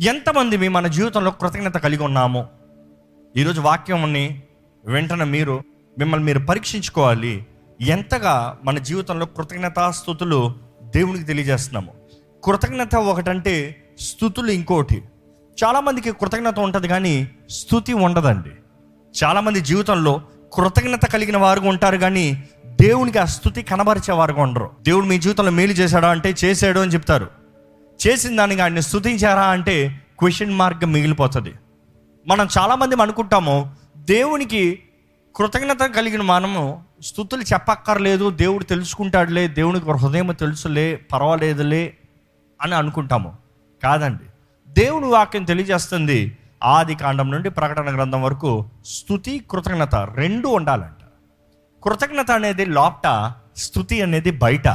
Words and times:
ఎంతమంది 0.00 0.56
మీ 0.56 0.68
మన 0.68 0.86
జీవితంలో 0.86 1.30
కృతజ్ఞత 1.30 1.76
కలిగి 1.76 2.02
ఉన్నాము? 2.02 2.46
ఈరోజు 3.36 3.60
వాక్యంని 3.60 4.42
వెంటనే 4.84 5.24
మీరు 5.24 5.62
మిమ్మల్ని 5.98 6.26
మీరు 6.26 6.38
పరీక్షించుకోవాలి. 6.38 7.46
ఎంతగా 7.80 8.58
మన 8.64 8.78
జీవితంలో 8.78 9.26
కృతజ్ఞతాస్థుతులు 9.26 10.54
దేవునికి 10.82 11.24
తెలియజేస్తున్నాము. 11.24 11.92
కృతజ్ఞత 12.44 12.96
ఒకటంటే 12.96 13.82
స్థుతులు 14.00 14.50
ఇంకోటి. 14.50 15.02
చాలామందికి 15.64 16.12
కృతజ్ఞత 16.12 16.58
ఉంటుంది 16.58 16.88
కానీ 16.88 17.30
స్థుతి 17.50 17.92
ఉండదండి. 17.92 18.50
చాలామంది 19.24 19.60
జీవితంలో 19.60 20.22
కృతజ్ఞత 20.52 21.04
కలిగిన 21.04 21.36
వారుగా 21.36 21.68
ఉంటారు 21.68 21.96
కానీ 21.96 22.48
దేవునికి 22.66 23.18
ఆ 23.18 23.24
స్థుతి 23.24 23.62
కనబరిచే 23.62 24.12
వారుగా 24.12 24.42
ఉండరు. 24.42 24.70
దేవుడు 24.82 25.06
మీ 25.06 25.18
జీవితంలో 25.18 25.50
మేలు 25.50 25.72
చేశాడా 25.72 26.10
అంటే 26.10 26.34
చేశాడు 26.44 26.80
అని 26.80 26.92
చెప్తారు. 26.92 27.39
చేసిన 28.06 28.36
దానికి 28.36 28.60
ఆయన్ని 28.60 28.82
స్థుతించారా 28.82 29.42
అంటే 29.42 30.02
క్వశ్చన్ 30.18 30.54
మార్క్ 30.54 30.84
మిగిలిపోతుంది. 30.84 31.54
మనం 32.26 32.48
చాలామంది 32.58 33.02
అనుకుంటాము 33.02 33.76
దేవునికి 33.96 34.82
కృతజ్ఞత 35.36 35.80
కలిగిన 35.80 36.22
మనము 36.22 36.84
స్థుతులు 37.02 37.42
చెప్పక్కర్లేదు 37.42 38.30
దేవుడు 38.30 38.64
తెలుసుకుంటాడులే 38.64 39.48
దేవునికి 39.48 39.90
హృదయం 39.90 40.26
తెలుసులే 40.26 40.96
పర్వాలేదులే 41.12 41.96
అని 42.62 42.74
అనుకుంటాము. 42.74 43.36
కాదండి. 43.84 44.24
దేవుని 44.72 45.06
వాక్యం 45.06 45.44
తెలియజేస్తుంది 45.44 46.38
ఆది 46.64 46.94
కాండం 46.94 47.30
నుండి 47.30 47.50
ప్రకటన 47.50 47.94
గ్రంథం 47.94 48.22
వరకు 48.22 48.66
స్థుతి 48.86 49.44
కృతజ్ఞత 49.50 49.94
రెండు 49.94 50.48
ఉండాలంట. 50.48 51.04
కృతజ్ఞత 51.84 52.30
అనేది 52.30 52.66
లోపట 52.66 53.32
స్థుతి 53.56 54.02
అనేది 54.02 54.30
బయట. 54.30 54.68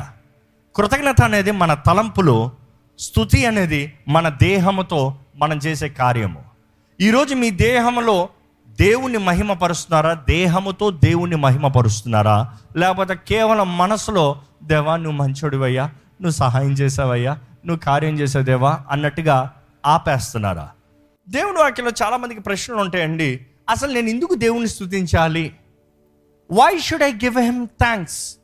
కృతజ్ఞత 0.75 1.21
అనేది 1.21 1.51
మన 1.51 1.73
తలంపులు 1.73 2.64
స్థుతి 2.99 3.45
అనేది 3.45 3.93
మన 4.07 4.29
దేహముతో 4.29 5.15
మనం 5.35 5.57
చేసే 5.57 5.89
కార్యము. 5.89 6.43
ఈరోజు 7.01 7.35
మీ 7.35 7.49
దేహంలో 7.49 8.29
దేవుని 8.69 9.17
మహిమపరుస్తున్నారా? 9.17 10.13
దేహముతో 10.13 10.91
దేవుని 10.91 11.35
మహిమపరుస్తున్నారా? 11.35 12.57
లేకపోతే 12.77 13.15
కేవలం 13.15 13.77
మనసులో 13.77 14.41
దేవా 14.63 14.95
నువ్వు 14.95 15.11
మంచోడివయ్యా 15.11 15.85
నువ్వు 15.85 16.31
సహాయం 16.31 16.71
చేసావయ్యా 16.71 17.33
నువ్వు 17.65 17.77
కార్యం 17.77 18.19
చేసాదేవా 18.19 18.79
అన్నట్టుగా 18.89 19.53
ఆపేస్తున్నారా? 19.85 20.69
దేవుని 21.29 21.57
వాక్యంలో 21.57 21.91
చాలామందికి 22.03 22.41
ప్రశ్నలు 22.41 22.79
ఉంటాయండి. 22.79 23.45
అసలు 23.69 23.93
నేను 23.93 24.07
ఎందుకు 24.07 24.33
దేవుని 24.33 24.67
స్థుతించాలి? 24.67 25.53
Why 26.51 26.79
should 26.79 27.03
I 27.03 27.11
give 27.11 27.37
him 27.37 27.67
thanks 27.67 28.35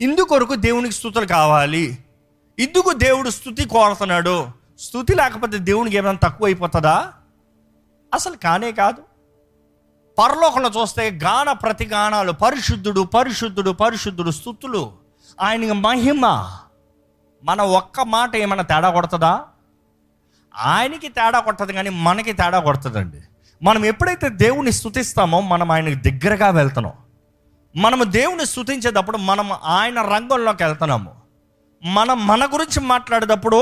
ఇందుకొరకు 0.00 0.54
దేవునికి 0.54 0.94
స్థుతులు 0.94 1.26
కావాలి. 1.26 1.98
ఇందుకు 2.58 2.92
దేవుడు 2.92 3.30
స్థుతి 3.30 3.68
కోరుతున్నాడు. 3.68 4.48
స్థుతి 4.78 5.14
లేకపోతే 5.14 5.58
దేవునికి 5.58 5.96
ఏమైనా 5.96 6.18
తక్కువ 6.22 6.46
అయిపోతుందా? 6.46 7.12
అసలు 8.14 8.36
కానే 8.36 8.72
కాదు. 8.72 9.02
పరలోకంలో 10.18 10.82
చూస్తే 10.82 11.10
గాన 11.10 11.52
ప్రతిగానాలు 11.52 12.32
పరిశుద్ధుడు 12.32 13.00
పరిశుద్ధుడు 13.00 13.70
పరిశుద్ధుడు 13.70 14.30
స్థుతులు 14.30 14.92
ఆయనకి 15.40 15.72
మహిమ. 15.72 16.26
మన 17.44 17.62
ఒక్క 17.62 18.00
మాట 18.00 18.36
ఏమైనా 18.36 18.62
తేడా 18.62 18.90
కొడుతుందా? 18.90 19.44
ఆయనకి 20.56 21.08
తేడా 21.08 21.40
కొట్టదు 21.40 21.72
కానీ 21.72 21.90
మనకి 21.90 22.32
తేడా 22.32 22.60
కొడుతుందండి. 22.60 23.20
మనం 23.62 23.84
ఎప్పుడైతే 23.84 24.28
దేవుని 24.28 24.72
స్థుతిస్తామో 24.72 25.40
మనం 25.40 25.70
ఆయనకి 25.70 26.10
దగ్గరగా 26.10 26.50
వెళ్తున్నాం. 26.50 26.92
మనము 27.76 28.04
దేవుని 28.04 28.46
స్థుతించేటప్పుడు 28.46 29.16
మనం 29.16 29.52
ఆయన 29.64 30.00
రంగంలోకి 30.00 30.64
వెళ్తున్నాము. 30.64 31.25
మనం 31.86 32.26
మన 32.26 32.46
గురించి 32.46 32.80
మాట్లాడేటప్పుడు 32.80 33.58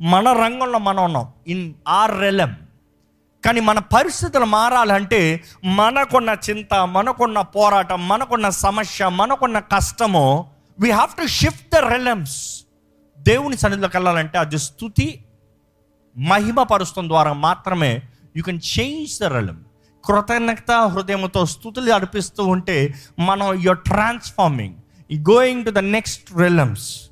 మన 0.00 0.32
రంగంలో 0.32 0.78
మనం 0.78 1.04
ఉన్నాం. 1.04 1.32
ఇన్ 1.46 1.74
ఆర్ 1.88 2.20
రెలెమ్ 2.20 2.56
కానీ 3.44 3.60
మన 3.60 3.78
పరిస్థితులు 3.78 4.44
మారాలంటే 4.44 5.44
మనకున్న 5.64 6.36
చింత 6.50 6.74
మనకున్న 6.74 7.40
పోరాటం 7.40 8.08
మనకున్న 8.08 8.48
సమస్య 8.48 9.08
మనకున్న 9.08 9.58
కష్టము 9.58 10.50
we 10.78 10.90
have 10.90 11.14
to 11.16 11.26
shift 11.26 11.74
the 11.74 11.76
realms 11.76 12.64
దేవుని 13.18 13.56
సన్నిధిలోకి 13.56 13.96
వెళ్ళాలంటే 13.96 14.38
అది 14.38 14.58
స్థుతి 14.58 15.20
మహిమపరుస్తాం 16.16 17.08
ద్వారా 17.08 17.32
మాత్రమే 17.32 18.02
you 18.36 18.42
can 18.42 18.60
change 18.78 19.22
the 19.22 19.24
realm 19.24 19.62
కృతజ్ఞత 20.04 20.72
హృదయంతో 20.72 21.46
స్థుతులు 21.46 21.92
అర్పిస్తూ 21.92 22.44
ఉంటే 22.44 22.94
మనం 23.18 23.62
your 23.62 23.78
transforming 23.78 24.76
going 25.10 25.64
to 25.64 25.70
the 25.70 25.78
next 25.78 26.38
realms 26.38 27.05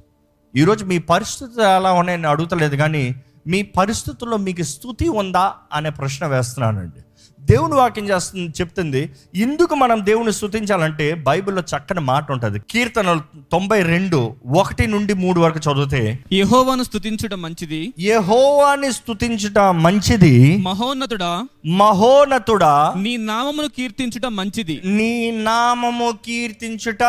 ఈరోజు 0.54 0.82
మీ 0.84 0.96
పరిస్థితులు 0.98 1.64
ఎలా 1.78 1.90
ఉన్నాయని 1.92 2.26
అడుగుతలేదు 2.26 2.76
కానీ 2.76 3.04
మీ 3.52 3.58
పరిస్థితుల్లో 3.78 4.36
మీకు 4.36 4.62
స్థుతి 4.62 5.06
ఉందా 5.20 5.54
అనే 5.72 5.90
ప్రశ్న 5.90 6.26
వేస్తున్నానండి. 6.26 7.00
దేవుని 7.44 7.74
వాక్యం 7.74 8.08
చేస్తుంది 8.08 8.52
చెప్తుంది 8.60 9.10
ఎందుకు 9.34 9.74
మనం 9.74 10.06
దేవుని 10.06 10.32
స్థుతించాలంటే 10.32 11.14
బైబిల్లో 11.14 11.62
చక్కని 11.62 12.00
మాట 12.00 12.32
ఉంటుంది. 12.32 12.58
కీర్తనలు 12.70 13.42
తొంభై 13.52 13.82
రెండు 13.82 14.36
ఒకటి 14.56 14.86
నుండి 14.86 15.14
మూడు 15.14 15.40
వరకు 15.40 15.58
చదివితే 15.58 16.18
యెహోవాను 16.32 16.82
స్తుతించుట 16.82 17.34
మంచిది. 17.34 17.94
యెహోవాని 17.98 18.92
స్థుతించుట 18.92 19.58
మంచిది. 19.58 20.56
మహోన్నతుడా? 20.56 21.48
మహోన్నతుడా? 21.66 22.94
నీ 22.96 23.16
నామమును 23.16 23.68
కీర్తించుట 23.68 24.26
మంచిది. 24.26 24.80
నీ 24.84 25.30
నామము 25.30 26.12
కీర్తించుట 26.26 27.02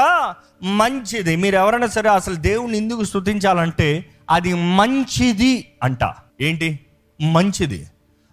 మంచిది. 0.63 1.35
మీరు 1.35 1.55
ఎవరైనా 1.55 1.87
సరే 1.87 2.09
అసలు 2.09 2.35
దేవుని 2.35 2.77
ఎందుకు 2.77 3.03
స్థుతించాలంటే 3.03 4.05
అది 4.29 4.53
మంచిది 4.53 5.67
అంట. 5.83 5.99
ఏంటి? 6.41 6.79
మంచిది. 7.21 7.85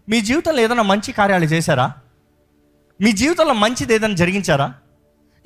మీ 0.08 0.20
జీవితంలో 0.20 0.60
ఏదైనా 0.60 0.82
మంచి 0.82 1.12
కార్యాలు 1.12 1.44
చేశారా? 1.44 1.92
మీ 3.00 3.12
జీవితంలో 3.12 3.54
మంచిది 3.54 3.94
ఏదైనా 3.94 4.14
జరిగించారా? 4.14 4.74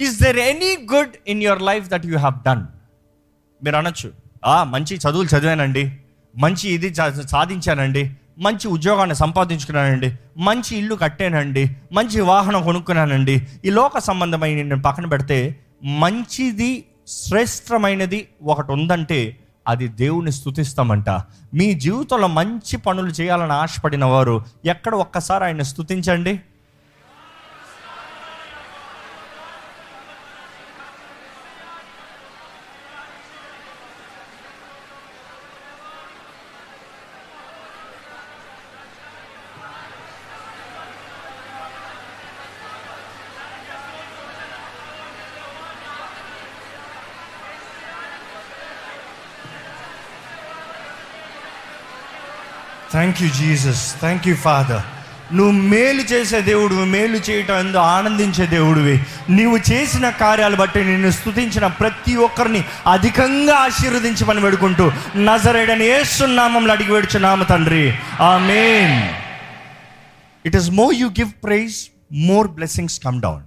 Is 0.01 0.23
there 0.23 0.39
any 0.39 0.87
good 0.95 1.13
in 1.29 1.43
your 1.43 1.63
life 1.63 1.89
that 1.89 2.07
you 2.07 2.19
have 2.19 2.35
done 2.47 2.65
మీరు 3.65 3.77
అనొచ్చు. 3.77 4.13
ఆ 4.45 4.65
మంచి 4.65 4.97
చదువులు 4.97 5.37
చదివానండి. 5.37 5.93
మంచి 6.39 6.69
ఇది 6.69 6.95
సాధించానండి. 7.29 8.11
మంచి 8.39 8.69
ఉద్యోగాన్ని 8.69 9.17
సంపాదించుకున్నానండి. 9.17 10.17
మంచి 10.39 10.77
ఇల్లు 10.77 10.95
కట్టానండి. 10.95 11.77
మంచి 11.93 12.21
వాహనం 12.21 12.63
కొనుక్కున్నానండి. 12.63 13.47
ఈ 13.65 13.71
లోక 13.71 13.99
సంబంధమైన 13.99 14.57
నేను 14.57 14.83
పక్కన 14.83 15.07
పెడితే 15.07 15.61
మంచిది 15.83 16.85
శ్రేష్టమైనది 17.09 18.29
ఒకటి 18.43 18.73
ఉందంటే 18.73 19.37
అది 19.69 19.89
దేవుని 19.89 20.33
స్థుతిస్తామంట 20.33 21.11
మీ 21.55 21.69
జీవితంలో 21.79 22.29
మంచి 22.33 22.77
పనులు 22.77 23.13
చేయాలని 23.21 23.53
ఆశపడిన 23.53 24.05
వారు 24.05 24.37
ఎక్కడ 24.65 24.95
ఒక్కసారి 24.97 25.45
ఆయన 25.45 25.63
స్థుతించండి 25.63 26.35
thank 52.97 53.23
you 53.23 53.29
Jesus 53.29 54.01
thank 54.01 54.29
you 54.29 54.35
father 54.35 54.85
నువ్వు 55.35 55.53
మేలు 55.53 56.03
చేసే 56.03 56.41
దేవుడు 56.41 56.75
మేలు 56.75 57.17
చేయటం 57.17 57.59
ఎందు 57.59 57.77
ఆనందించే 57.77 58.47
దేవుడివి. 58.47 58.97
నీవు 59.31 59.57
చేసిన 59.71 60.11
కార్యాలు 60.11 60.57
బట్టి 60.57 60.85
నిన్ను 60.85 61.11
స్తుతించిన 61.11 61.67
ప్రతి 61.67 62.17
ఒక్కరిని 62.17 62.65
అధికంగా 62.87 63.55
ఆశీర్వదించమని 63.57 64.41
వేడుకుంటూ 64.41 64.93
నజరేడని 65.17 65.85
ఏసునామంలో 65.85 66.73
అడిగి 66.73 66.93
వేడుచున్నాము 66.93 67.45
తండ్రి. 67.45 67.85
Amen 68.39 68.97
it 70.47 70.57
is 70.57 70.71
more 70.71 70.95
you 70.95 71.09
give 71.09 71.33
praise 71.45 71.77
more 72.13 72.49
blessings 72.49 73.01
come 73.01 73.21
down 73.23 73.43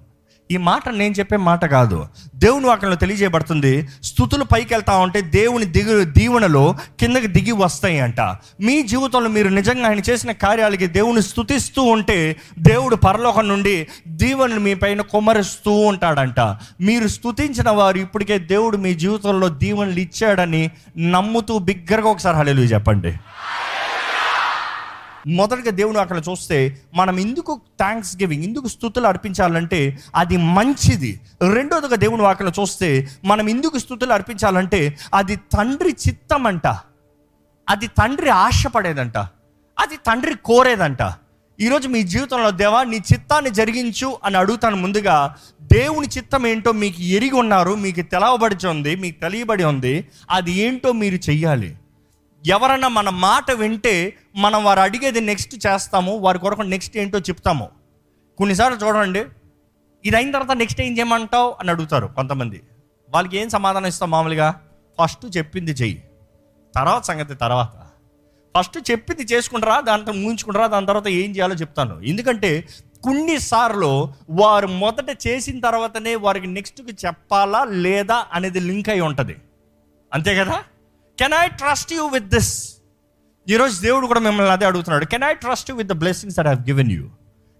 ఈ 0.52 0.58
మాట 0.58 0.90
నేను 0.90 1.14
చెప్పే 1.14 1.38
మాట 1.38 1.66
కాదు. 1.66 2.08
దేవుని 2.36 2.66
వాక్యంలో 2.66 2.96
తెలియజేయబడుతుంది 2.96 3.88
స్థుతులు 4.04 4.44
పైకి 4.44 4.74
వెళ్తా 4.74 4.98
ఉంటే 4.98 5.22
దేవుని 5.22 5.66
దిగు 5.66 6.04
దీవెనలో 6.04 6.76
కిందకి 7.00 7.28
దిగి 7.28 7.52
వస్తాయి 7.52 8.00
అంట 8.00 8.22
మీ 8.62 8.82
జీవితంలో 8.82 9.30
మీరు 9.30 9.50
నిజంగా 9.50 9.88
ఆయన 9.88 10.02
చేసిన 10.10 10.32
కార్యాలకి 10.32 10.88
దేవుని 10.88 11.22
స్థుతిస్తూ 11.22 11.84
ఉంటే 11.84 12.36
దేవుడు 12.60 12.96
పరలోకం 12.96 13.48
నుండి 13.48 13.88
దీవెనలు 14.08 14.60
మీ 14.60 14.74
పైన 14.74 15.02
కుమరిస్తూ 15.02 15.72
ఉంటాడంట. 15.72 16.40
మీరు 16.82 17.08
స్థుతించిన 17.08 17.70
వారు 17.70 17.98
ఇప్పటికే 17.98 18.40
దేవుడు 18.40 18.78
మీ 18.78 18.94
జీవితంలో 18.94 19.50
దీవెనలు 19.50 20.00
ఇచ్చాడని 20.00 20.72
నమ్ముతూ 20.98 21.58
బిగ్గరగా 21.60 22.10
ఒకసారి 22.10 22.38
హళలు 22.38 22.62
చెప్పండి. 22.62 23.14
మొదటగా 25.28 25.72
దేవుడు 25.72 25.98
అక్కడ 25.98 26.24
చూస్తే 26.30 26.78
మనం 26.96 27.20
ఎందుకు 27.20 27.62
థ్యాంక్స్ 27.80 28.18
గివింగ్ 28.18 28.44
ఎందుకు 28.44 28.68
స్థుతులు 28.68 29.08
అర్పించాలంటే 29.08 30.00
అది 30.16 30.38
మంచిది. 30.38 31.20
రెండోదిగా 31.42 31.96
దేవుని 31.96 32.22
వాక్యలో 32.22 32.52
చూస్తే 32.62 33.10
మనం 33.26 33.50
ఎందుకు 33.50 33.78
స్థుతులు 33.78 34.14
అర్పించాలంటే 34.14 34.98
అది 35.14 35.36
తండ్రి 35.36 35.96
చిత్తం 36.08 36.48
అంట 36.48 36.68
అది 37.70 37.88
తండ్రి 37.88 38.30
ఆశపడేదంట 38.30 39.18
అది 39.80 39.96
తండ్రి 39.96 40.36
కోరేదంట. 40.46 41.14
ఈరోజు 41.62 41.88
మీ 41.88 42.04
జీవితంలో 42.04 42.52
దేవా 42.52 42.84
నీ 42.84 42.98
చిత్తాన్ని 42.98 43.50
జరిగించు 43.50 44.18
అని 44.24 44.38
అడుగుతాను 44.38 44.76
ముందుగా 44.76 45.36
దేవుని 45.62 46.08
చిత్తం 46.18 46.48
ఏంటో 46.48 46.72
మీకు 46.72 47.02
ఎరిగి 47.02 47.36
ఉన్నారు 47.36 47.76
మీకు 47.76 48.02
తెలవబడి 48.02 48.68
ఉంది 48.68 48.96
మీకు 48.96 49.20
తెలియబడి 49.20 49.64
ఉంది 49.64 50.08
అది 50.30 50.52
ఏంటో 50.52 50.92
మీరు 50.92 51.16
చెయ్యాలి. 51.16 51.76
ఎవరన్నా 52.48 52.88
మన 52.88 53.10
మాట 53.10 53.52
వింటే 53.52 54.14
మనం 54.40 54.64
వారు 54.64 54.80
అడిగేది 54.80 55.22
నెక్స్ట్ 55.22 55.68
చేస్తాము 55.68 56.18
వారి 56.18 56.40
కొరకు 56.40 56.62
నెక్స్ట్ 56.62 56.98
ఏంటో 56.98 57.20
చెప్తాము. 57.20 57.70
కొన్నిసార్లు 58.38 58.78
చూడండి 58.78 59.26
ఇది 60.06 60.16
అయిన 60.16 60.32
తర్వాత 60.32 60.58
నెక్స్ట్ 60.58 60.82
ఏం 60.82 60.98
చేయమంటావు 60.98 61.56
అని 61.60 61.72
అడుగుతారు 61.72 62.08
కొంతమంది. 62.08 62.64
వాళ్ళకి 63.10 63.38
ఏం 63.38 63.50
సమాధానం 63.50 63.86
ఇస్తాం 63.86 64.12
మామూలుగా? 64.12 64.62
ఫస్ట్ 65.02 65.38
చెప్పింది 65.38 65.72
చెయ్యి. 65.72 66.04
తర్వాత 66.76 67.04
సంగతి 67.04 67.36
తర్వాత. 67.36 67.86
ఫస్ట్ 68.58 68.92
చెప్పింది 68.92 69.24
చేసుకుంటారా 69.24 69.80
దాంతో 69.80 70.12
ముగించుకుంటారా 70.12 70.68
దాని 70.68 70.86
తర్వాత 70.86 71.08
ఏం 71.08 71.36
చేయాలో 71.36 71.56
చెప్తాను. 71.56 72.02
ఎందుకంటే 72.02 72.68
కొన్నిసార్లు 73.04 74.14
వారు 74.30 74.68
మొదట 74.68 75.28
చేసిన 75.28 75.60
తర్వాతనే 75.60 76.16
వారికి 76.16 76.48
నెక్స్ట్కి 76.48 76.92
చెప్పాలా 77.06 77.64
లేదా 77.64 78.26
అనేది 78.34 78.60
లింక్ 78.60 78.90
అయి 78.90 79.02
ఉంటుంది. 79.02 79.36
అంతే 80.14 80.36
కదా? 80.36 80.64
Can 81.20 81.34
I 81.34 81.48
trust 81.48 81.94
you 81.94 82.06
with 82.06 82.26
this 82.26 82.79
ఈరోజు 83.50 83.82
దేవుడు 83.82 84.08
కూడా 84.08 84.20
మిమ్మల్ని 84.20 84.52
అదే 84.52 84.66
అడుగుతున్నాడు. 84.66 85.06
Can 85.06 85.24
I 85.24 85.34
trust 85.34 85.70
you 85.70 85.76
with 85.78 85.88
the 85.88 85.92
blessings 85.92 86.38
that 86.38 86.48
have 86.48 86.66
given 86.68 86.92
you 86.92 87.04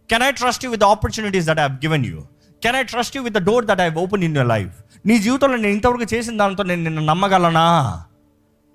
can 0.10 0.24
I 0.24 0.32
trust 0.32 0.66
you 0.66 0.72
with 0.72 0.84
opportunities 0.84 1.46
that 1.46 1.60
have 1.60 1.74
given 1.86 2.06
you 2.06 2.20
can 2.64 2.76
I 2.76 2.84
trust 2.84 3.18
you 3.18 3.24
with 3.24 3.36
the 3.36 3.38
door 3.38 3.66
that 3.66 3.82
have 3.82 3.98
open 3.98 4.24
in 4.24 4.36
your 4.38 4.48
life 4.48 4.76
నీ 5.06 5.18
జీవితంలో 5.20 5.56
నేను 5.56 5.68
ఇంతవరకు 5.68 6.06
చేసిన 6.14 6.38
దానితో 6.38 6.64
నేను 6.64 6.84
నిన్ను 6.84 7.02
నమ్మగలనా? 7.06 7.66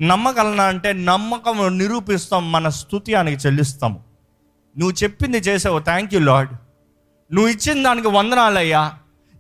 నమ్మగలనా 0.02 0.64
అంటే 0.64 0.92
నమ్మకం 0.92 1.78
నిరూపిస్తాం 1.78 2.52
మన 2.52 2.68
స్థుతి 2.68 3.14
ఆయనకి 3.14 3.36
చెల్లిస్తాము 3.46 3.98
నువ్వు 4.78 4.94
చెప్పింది 5.02 5.38
చేసావు. 5.38 5.78
థ్యాంక్ 5.78 6.14
యూ 6.14 6.20
లాడ్ 6.20 6.48
నువ్వు 7.32 7.50
ఇచ్చిన 7.50 7.82
దానికి 7.82 8.08
వందనాలయ్యా. 8.08 8.82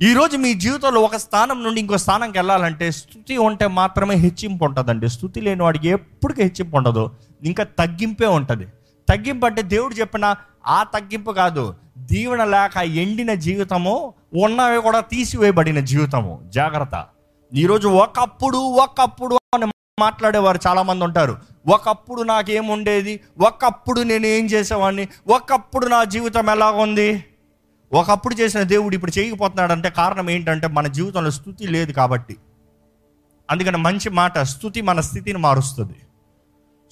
ఈరోజు 0.02 0.36
మీ 0.36 0.54
జీవితంలో 0.54 1.00
ఒక 1.00 1.16
స్థానం 1.16 1.62
నుండి 1.62 1.80
ఇంకో 1.80 1.96
స్థానంకి 1.96 2.38
వెళ్ళాలంటే 2.38 2.90
స్థుతి 2.90 3.36
ఉంటే 3.36 3.66
మాత్రమే 3.66 4.14
హెచ్చింపు 4.14 4.64
ఉంటుందండి. 4.64 5.08
స్థుతి 5.08 5.40
లేని 5.40 5.62
వాడికి 5.62 5.88
ఎప్పటికీ 5.88 6.42
హెచ్చింపు 6.42 6.76
ఉండదు. 6.76 7.10
ఇంకా 7.42 7.64
తగ్గింపే 7.64 8.26
ఉంటుంది. 8.26 8.64
తగ్గింపు 9.08 9.46
అంటే 9.46 9.62
దేవుడు 9.62 9.94
చెప్పిన 9.94 10.34
ఆ 10.66 10.82
తగ్గింపు 10.82 11.30
కాదు. 11.30 11.74
దీవెన 11.98 12.44
లేక 12.44 12.76
ఎండిన 12.76 13.34
జీవితము 13.34 14.14
ఉన్నవి 14.44 14.82
కూడా 14.82 15.00
తీసివేయబడిన 15.00 15.80
జీవితము. 15.80 16.42
జాగ్రత్త. 16.54 17.06
ఈరోజు 17.54 17.88
ఒకప్పుడు 17.88 18.56
ఒకప్పుడు 18.56 19.38
అని 19.54 19.66
మాట్లాడేవారు 20.00 20.58
చాలామంది 20.66 21.04
ఉంటారు. 21.04 21.38
ఒకప్పుడు 21.68 22.22
నాకేముండేది? 22.22 23.20
ఒకప్పుడు 23.40 24.00
నేను 24.00 24.26
ఏం 24.26 24.46
చేసేవాడిని? 24.46 25.08
ఒకప్పుడు 25.28 25.86
నా 25.86 26.04
జీవితం 26.04 26.50
ఎలాగుంది? 26.50 27.24
ఒకప్పుడు 27.94 28.34
చేసిన 28.34 28.62
దేవుడు 28.62 28.94
ఇప్పుడు 28.94 29.18
చేయకపోతున్నాడు 29.18 29.72
అంటే 29.72 29.90
కారణం 29.90 30.30
ఏంటంటే 30.30 30.66
మన 30.66 30.86
జీవితంలో 30.86 31.30
స్థుతి 31.30 31.66
లేదు 31.66 31.92
కాబట్టి. 31.92 32.36
అందుకని 33.50 33.76
మంచి 33.76 34.10
మాట 34.10 34.38
స్థుతి 34.38 34.80
మన 34.80 35.00
స్థితిని 35.00 35.38
మారుస్తుంది. 35.38 35.96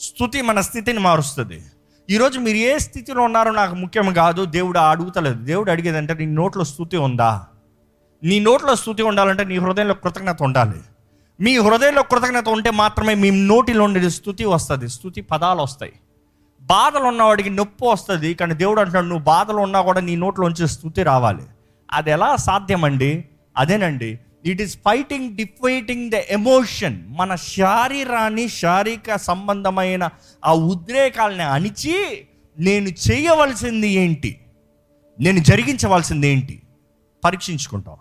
స్థుతి 0.00 0.42
మన 0.42 0.60
స్థితిని 0.60 0.98
మారుస్తుంది. 0.98 1.64
ఈరోజు 2.10 2.38
మీరు 2.38 2.56
ఏ 2.56 2.78
స్థితిలో 2.78 3.22
ఉన్నారో 3.22 3.52
నాకు 3.52 3.74
ముఖ్యం 3.74 4.12
కాదు 4.12 4.44
దేవుడు 4.44 4.78
అడుగుతలేదు. 4.78 5.44
దేవుడు 5.44 5.70
అడిగేదంటే 5.70 6.14
నీ 6.14 6.26
నోట్లో 6.26 6.64
స్థుతి 6.64 6.96
ఉందా? 6.96 7.46
నీ 8.24 8.40
నోట్లో 8.40 8.74
స్థుతి 8.74 9.02
ఉండాలంటే 9.02 9.44
నీ 9.44 9.58
హృదయంలో 9.58 9.94
కృతజ్ఞత 9.94 10.42
ఉండాలి. 10.42 10.80
మీ 11.40 11.58
హృదయంలో 11.58 12.02
కృతజ్ఞత 12.02 12.48
ఉంటే 12.48 12.70
మాత్రమే 12.70 13.14
మీ 13.14 13.30
నోటిలో 13.30 13.84
ఉండే 13.84 14.08
స్థుతి 14.08 14.44
వస్తుంది. 14.44 14.88
స్థుతి 14.88 15.20
పదాలు 15.20 15.62
వస్తాయి. 15.62 15.92
బాధలు 16.72 17.04
ఉన్నవాడికి 17.04 17.50
నొప్పి 17.50 17.86
వస్తుంది 17.86 18.34
కానీ 18.34 18.54
దేవుడు 18.54 18.80
అంటున్నాడు 18.80 19.06
నువ్వు 19.06 19.24
బాధలు 19.24 19.56
ఉన్నా 19.56 19.82
కూడా 19.82 20.00
నీ 20.00 20.16
నోట్లోంచి 20.16 20.68
స్థుతి 20.68 21.02
రావాలి. 21.02 21.42
అది 21.92 22.10
ఎలా 22.10 22.36
సాధ్యమండి? 22.36 23.24
అదేనండి. 23.56 24.18
It 24.44 24.62
is 24.62 24.76
fighting 24.76 25.36
defeating 25.36 26.10
the 26.10 26.14
emotion 26.14 27.04
మన 27.08 27.34
శారీరాన్ని 27.34 28.48
శారీరక 28.48 29.18
సంబంధమైన 29.18 30.08
ఆ 30.44 30.52
ఉద్రేకాలని 30.52 31.42
అణిచి 31.42 32.26
నేను 32.58 32.88
చేయవలసింది 32.88 33.88
ఏంటి? 33.88 34.40
నేను 35.20 35.38
జరిగించవలసింది 35.38 36.28
ఏంటి? 36.28 36.62
పరీక్షించుకుంటాం. 37.24 37.96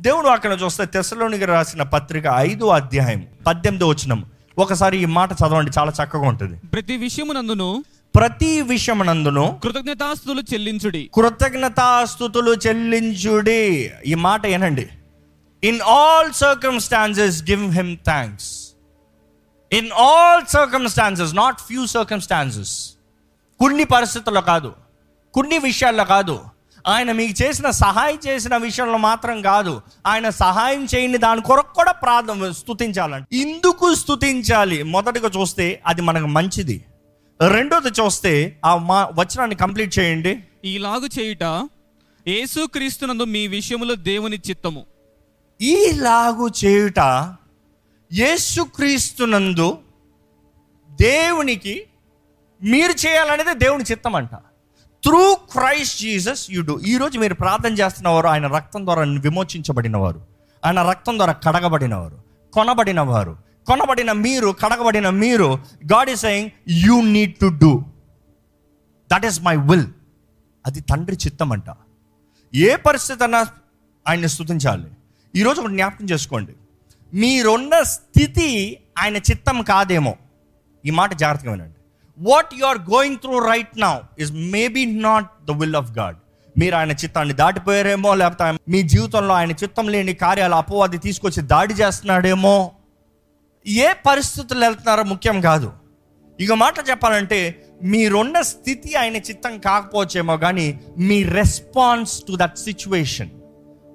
దేవుడు 0.00 0.26
అక్కడ 0.26 0.58
చూస్తే 0.64 0.86
తెసలోనికి 0.86 1.44
రాసిన 1.44 1.82
పత్రిక 1.82 2.24
ఐదో 2.36 2.66
అధ్యాయం 2.66 3.26
పద్దెనిమిదో 3.46 3.88
వచనం. 3.88 4.24
ఒకసారి 4.58 4.98
ఈ 4.98 5.04
మాట 5.04 5.32
చదవండి 5.32 5.70
చాలా 5.78 5.92
చక్కగా 6.04 6.28
ఉంటుంది. 6.28 6.56
ప్రతి 6.66 6.96
విషయమునందును 6.96 7.84
ప్రతి 8.16 8.60
విషయమునందును 8.60 9.60
కృతజ్ఞతాస్తులు 9.64 10.42
చెల్లించుడి. 10.52 11.10
కృతజ్ఞతాస్థుతులు 11.14 12.52
చెల్లించుడి. 12.66 13.90
ఈ 14.06 14.14
మాట 14.14 14.46
ఏనండి? 14.46 14.86
In 15.62 15.80
all 15.80 16.32
circumstances 16.32 17.42
give 17.50 17.64
him 17.70 17.96
thanks 17.96 18.48
in 19.72 19.90
all 19.92 20.42
circumstances 20.52 21.34
not 21.34 21.60
few 21.60 21.86
circumstances 21.86 22.74
కొన్ని 23.60 23.84
పరిస్థితుల్లో 23.84 24.40
కాదు 24.40 24.72
కొన్ని 25.34 25.58
విషయాల్లో 25.58 26.04
కాదు. 26.04 26.38
ఆయన 26.86 27.12
మీకు 27.12 27.42
చేసిన 27.42 27.70
సహాయం 27.70 28.18
చేసిన 28.28 28.56
విషయంలో 28.56 28.98
మాత్రం 28.98 29.42
కాదు. 29.42 29.82
ఆయన 30.06 30.28
సహాయం 30.28 30.84
చేయని 30.94 31.18
దాని 31.18 31.40
కొరకు 31.40 31.74
కూడా 31.74 31.92
ప్రార్థన 31.92 32.50
స్తుతించాలండి 32.50 33.38
ఇందుకు 33.38 33.94
స్తుతించాలి 33.94 34.82
మొదటగా 34.82 35.30
చూస్తే 35.38 35.82
అది 35.86 36.02
మనకు 36.02 36.26
మంచిది. 36.26 36.84
రెండోది 37.42 37.88
చూస్తే 37.88 38.60
ఆ 38.64 38.76
మా 38.76 39.08
వచనాన్ని 39.14 39.56
కంప్లీట్ 39.56 39.98
చేయండి. 39.98 40.44
ఈలాగు 40.64 41.20
చేయుట 41.20 41.68
యేసుక్రీస్తునందు 42.28 43.22
మీ 43.24 43.46
విషయములో 43.46 43.94
దేవుని 43.94 44.36
చిత్తము. 44.36 44.86
ఈలాగు 45.62 46.48
చేయుట 46.64 46.98
యేసుక్రీస్తునందు 48.12 49.78
దేవునికి 51.00 51.82
మీరు 52.62 52.92
చేయాలనేది 52.92 53.54
దేవుని 53.54 53.84
చిత్తం 53.90 54.14
అంట 54.14 54.34
through 55.02 55.34
Christ 55.34 56.00
Jesus 56.00 56.50
you 56.50 56.62
do 56.62 56.78
ఈరోజు 56.78 57.18
మీరు 57.18 57.34
ప్రార్థన 57.34 57.72
చేస్తున్నవారు 57.72 58.26
ఆయన 58.26 58.46
రక్తం 58.46 58.84
ద్వారా 58.84 59.02
విమోచించబడినవారు 59.02 60.20
ఆయన 60.64 60.82
రక్తం 60.82 61.16
ద్వారా 61.16 61.32
కడగబడినవారు 61.32 62.18
కొనబడినవారు. 62.52 63.45
కొనబడిన 63.68 64.12
మీరు 64.12 64.56
కడగబడిన 64.62 65.10
మీరు 65.10 65.58
God 65.92 66.10
is 66.10 66.20
saying 66.20 66.50
you 66.68 67.02
need 67.02 67.34
to 67.36 67.46
do 67.46 67.84
that 69.12 69.26
is 69.26 69.40
my 69.40 69.56
will 69.56 69.86
అది 70.66 70.80
తండ్రి 70.80 71.16
చిత్తం 71.26 71.52
అంట. 71.52 71.64
ఏ 72.54 72.76
పరిస్థితి 72.76 73.24
అన్నా 73.24 73.46
ఆయన్ని 74.08 74.28
స్థుతించాలి 74.28 74.90
ఈరోజు 75.34 75.60
ఒకటి 75.60 75.72
జ్ఞాపకం 75.72 76.04
చేసుకోండి. 76.04 76.52
మీరున్న 77.14 77.82
స్థితి 77.82 78.78
ఆయన 78.98 79.16
చిత్తం 79.16 79.62
కాదేమో. 79.62 80.16
ఈ 80.84 80.90
మాట 80.90 81.14
జాగ్రత్తగా 81.14 81.52
వినండి. 81.52 81.74
What 82.18 82.54
you 82.54 82.64
are 82.64 82.78
going 82.78 83.16
through 83.16 83.46
right 83.46 83.78
now 83.78 83.98
is 84.18 84.32
maybe 84.32 84.84
not 84.84 85.26
the 85.44 85.50
will 85.50 85.76
of 85.76 85.90
God 85.90 86.16
మీరు 86.58 86.74
ఆయన 86.74 86.90
చిత్తాన్ని 86.90 87.34
దాటిపోయారేమో 87.34 88.14
లేకపోతే 88.14 88.58
మీ 88.68 88.82
జీవితంలో 88.82 89.34
ఆయన 89.34 89.50
చిత్తం 89.50 89.88
లేని 89.88 90.14
కార్యాలు 90.14 90.54
అపవాది 90.54 90.98
తీసుకొచ్చి 90.98 91.42
దాడి 91.42 91.74
చేస్తున్నాడేమో. 91.74 92.72
ఏ 93.66 93.92
పరిస్థితులు 93.92 94.60
వెళ్తున్నారో 94.60 95.02
ముఖ్యం 95.02 95.40
కాదు. 95.40 95.72
ఇక 96.40 96.52
మాట 96.52 96.74
చెప్పాలంటే 96.90 97.64
మీరున్న 97.82 98.40
స్థితి 98.40 98.94
ఆయన 98.94 99.16
చిత్తం 99.16 99.58
కాకపోవచ్చేమో 99.58 100.36
కానీ 100.36 100.80
మీ 100.98 101.22
రెస్పాన్స్ 101.22 102.22
టు 102.28 102.36
దట్ 102.36 102.58
సిచ్యువేషన్ 102.58 103.30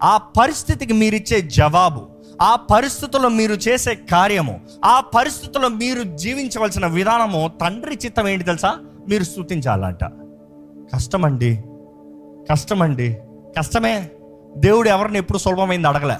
ఆ 0.03 0.17
పరిస్థితికి 0.17 0.93
మీరిచ్చే 0.93 1.41
జవాబు 1.41 2.07
ఆ 2.41 2.55
పరిస్థితుల్లో 2.55 3.29
మీరు 3.29 3.53
చేసే 3.53 3.95
కార్యము 3.95 4.61
ఆ 4.85 5.01
పరిస్థితుల్లో 5.01 5.69
మీరు 5.69 6.03
జీవించవలసిన 6.17 6.85
విధానము 6.85 7.51
తండ్రి 7.61 7.99
చిత్తం 8.05 8.27
ఏంటి 8.27 8.45
తెలుసా? 8.45 8.79
మీరు 9.09 9.23
స్థుతించాలంట 9.23 10.03
కష్టమండి. 10.95 11.63
కష్టమండి. 12.51 13.17
కష్టమే. 13.57 14.09
దేవుడు 14.57 14.89
ఎవరిని 14.89 15.17
ఎప్పుడు 15.17 15.37
సులభమైంది 15.37 15.87
అడగలే. 15.87 16.15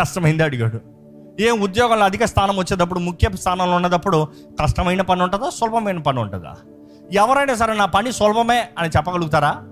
కష్టమైంది 0.00 0.42
అడిగాడు. 0.42 0.95
ఏ 1.40 1.50
ఉద్యోగంలో 1.50 2.04
అధిక 2.04 2.24
స్థానం 2.24 2.56
వచ్చేటప్పుడు 2.56 2.98
ముఖ్య 2.98 3.28
స్థానంలో 3.34 3.76
ఉన్నప్పుడు 3.76 4.28
కష్టమైన 4.62 5.02
పని 5.02 5.22
ఉంటుందా 5.22 5.50
సులభమైన 5.50 5.98
పని 5.98 6.18
ఉంటుందా? 6.18 6.56
ఎవరైనా 7.12 7.54
సరే 7.54 7.74
నా 7.74 7.86
పని 7.86 8.12
సులభమే 8.12 8.68
అని 8.78 8.88
చెప్పగలుగుతారా? 8.88 9.62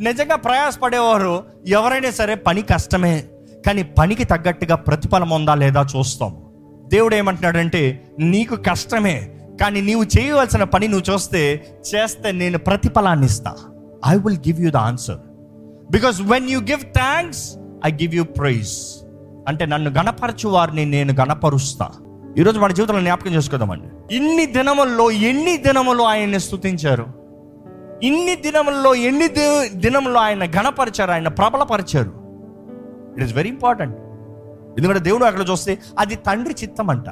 నిజంగా 0.00 0.36
ప్రయాసపడేవారు 0.36 1.44
ఎవరైనా 1.66 2.10
సరే 2.10 2.34
పని 2.34 2.62
కష్టమే 2.62 3.24
కానీ 3.66 3.82
పనికి 3.82 4.24
తగ్గట్టుగా 4.24 4.74
ప్రతిఫలం 4.74 5.30
ఉందా 5.30 5.54
లేదా 5.54 5.86
చూస్తాం. 5.96 6.42
దేవుడు 6.88 7.14
ఏమంటున్నాడంటే 7.14 8.04
నీకు 8.20 8.56
కష్టమే 8.56 9.30
కానీ 9.60 9.80
నీవు 9.80 10.04
చేయవలసిన 10.04 10.64
పని 10.64 10.88
నువ్వు 10.88 11.14
చూస్తే 11.14 11.64
చేస్తే 11.94 12.32
నేను 12.32 12.58
ప్రతిఫలాన్ని 12.58 13.26
ఇస్తా. 13.26 13.54
I 14.06 14.16
will 14.16 14.36
give 14.36 14.60
you 14.60 14.70
the 14.70 14.76
answer 14.76 15.18
because 15.90 16.22
when 16.22 16.50
you 16.50 16.60
give 16.60 16.80
thanks 16.80 17.56
I 17.86 17.90
give 17.90 18.14
you 18.14 18.24
praise 18.24 18.74
అంటే 19.48 19.66
నన్ను 19.66 19.90
గణపరచు 19.90 20.48
వారిని 20.48 20.84
నేను 20.84 21.14
గణపరుస్తా. 21.20 21.88
ఈరోజు 22.38 22.60
మన 22.60 22.72
జీవితంలో 22.72 23.00
జ్ఞాపకం 23.00 23.30
చేసుకుందామండి. 23.30 24.16
ఇన్ని 24.16 24.46
దినముల్లో 24.46 25.10
ఎన్ని 25.10 25.56
దినములు 25.56 26.02
ఆయన్ని 26.02 26.40
స్తుతించారు? 26.40 27.06
ఇన్ని 28.02 28.34
దినముల్లో 28.34 28.94
ఎన్ని 28.94 29.28
దినములో 29.68 30.20
ఆయన 30.20 30.44
గణపరిచారు 30.44 31.10
ఆయన 31.10 31.28
ప్రబలపరిచారు? 31.28 32.12
ఇట్ 33.16 33.24
ఇస్ 33.24 33.34
వెరీ 33.34 33.48
ఇంపార్టెంట్ 33.48 33.96
ఎందుకంటే 34.78 35.00
దేవుడు 35.00 35.24
అక్కడ 35.24 35.44
చూస్తే 35.50 35.78
అది 35.98 36.14
తండ్రి 36.14 36.54
చిత్తం 36.62 36.90
అంట 36.90 37.10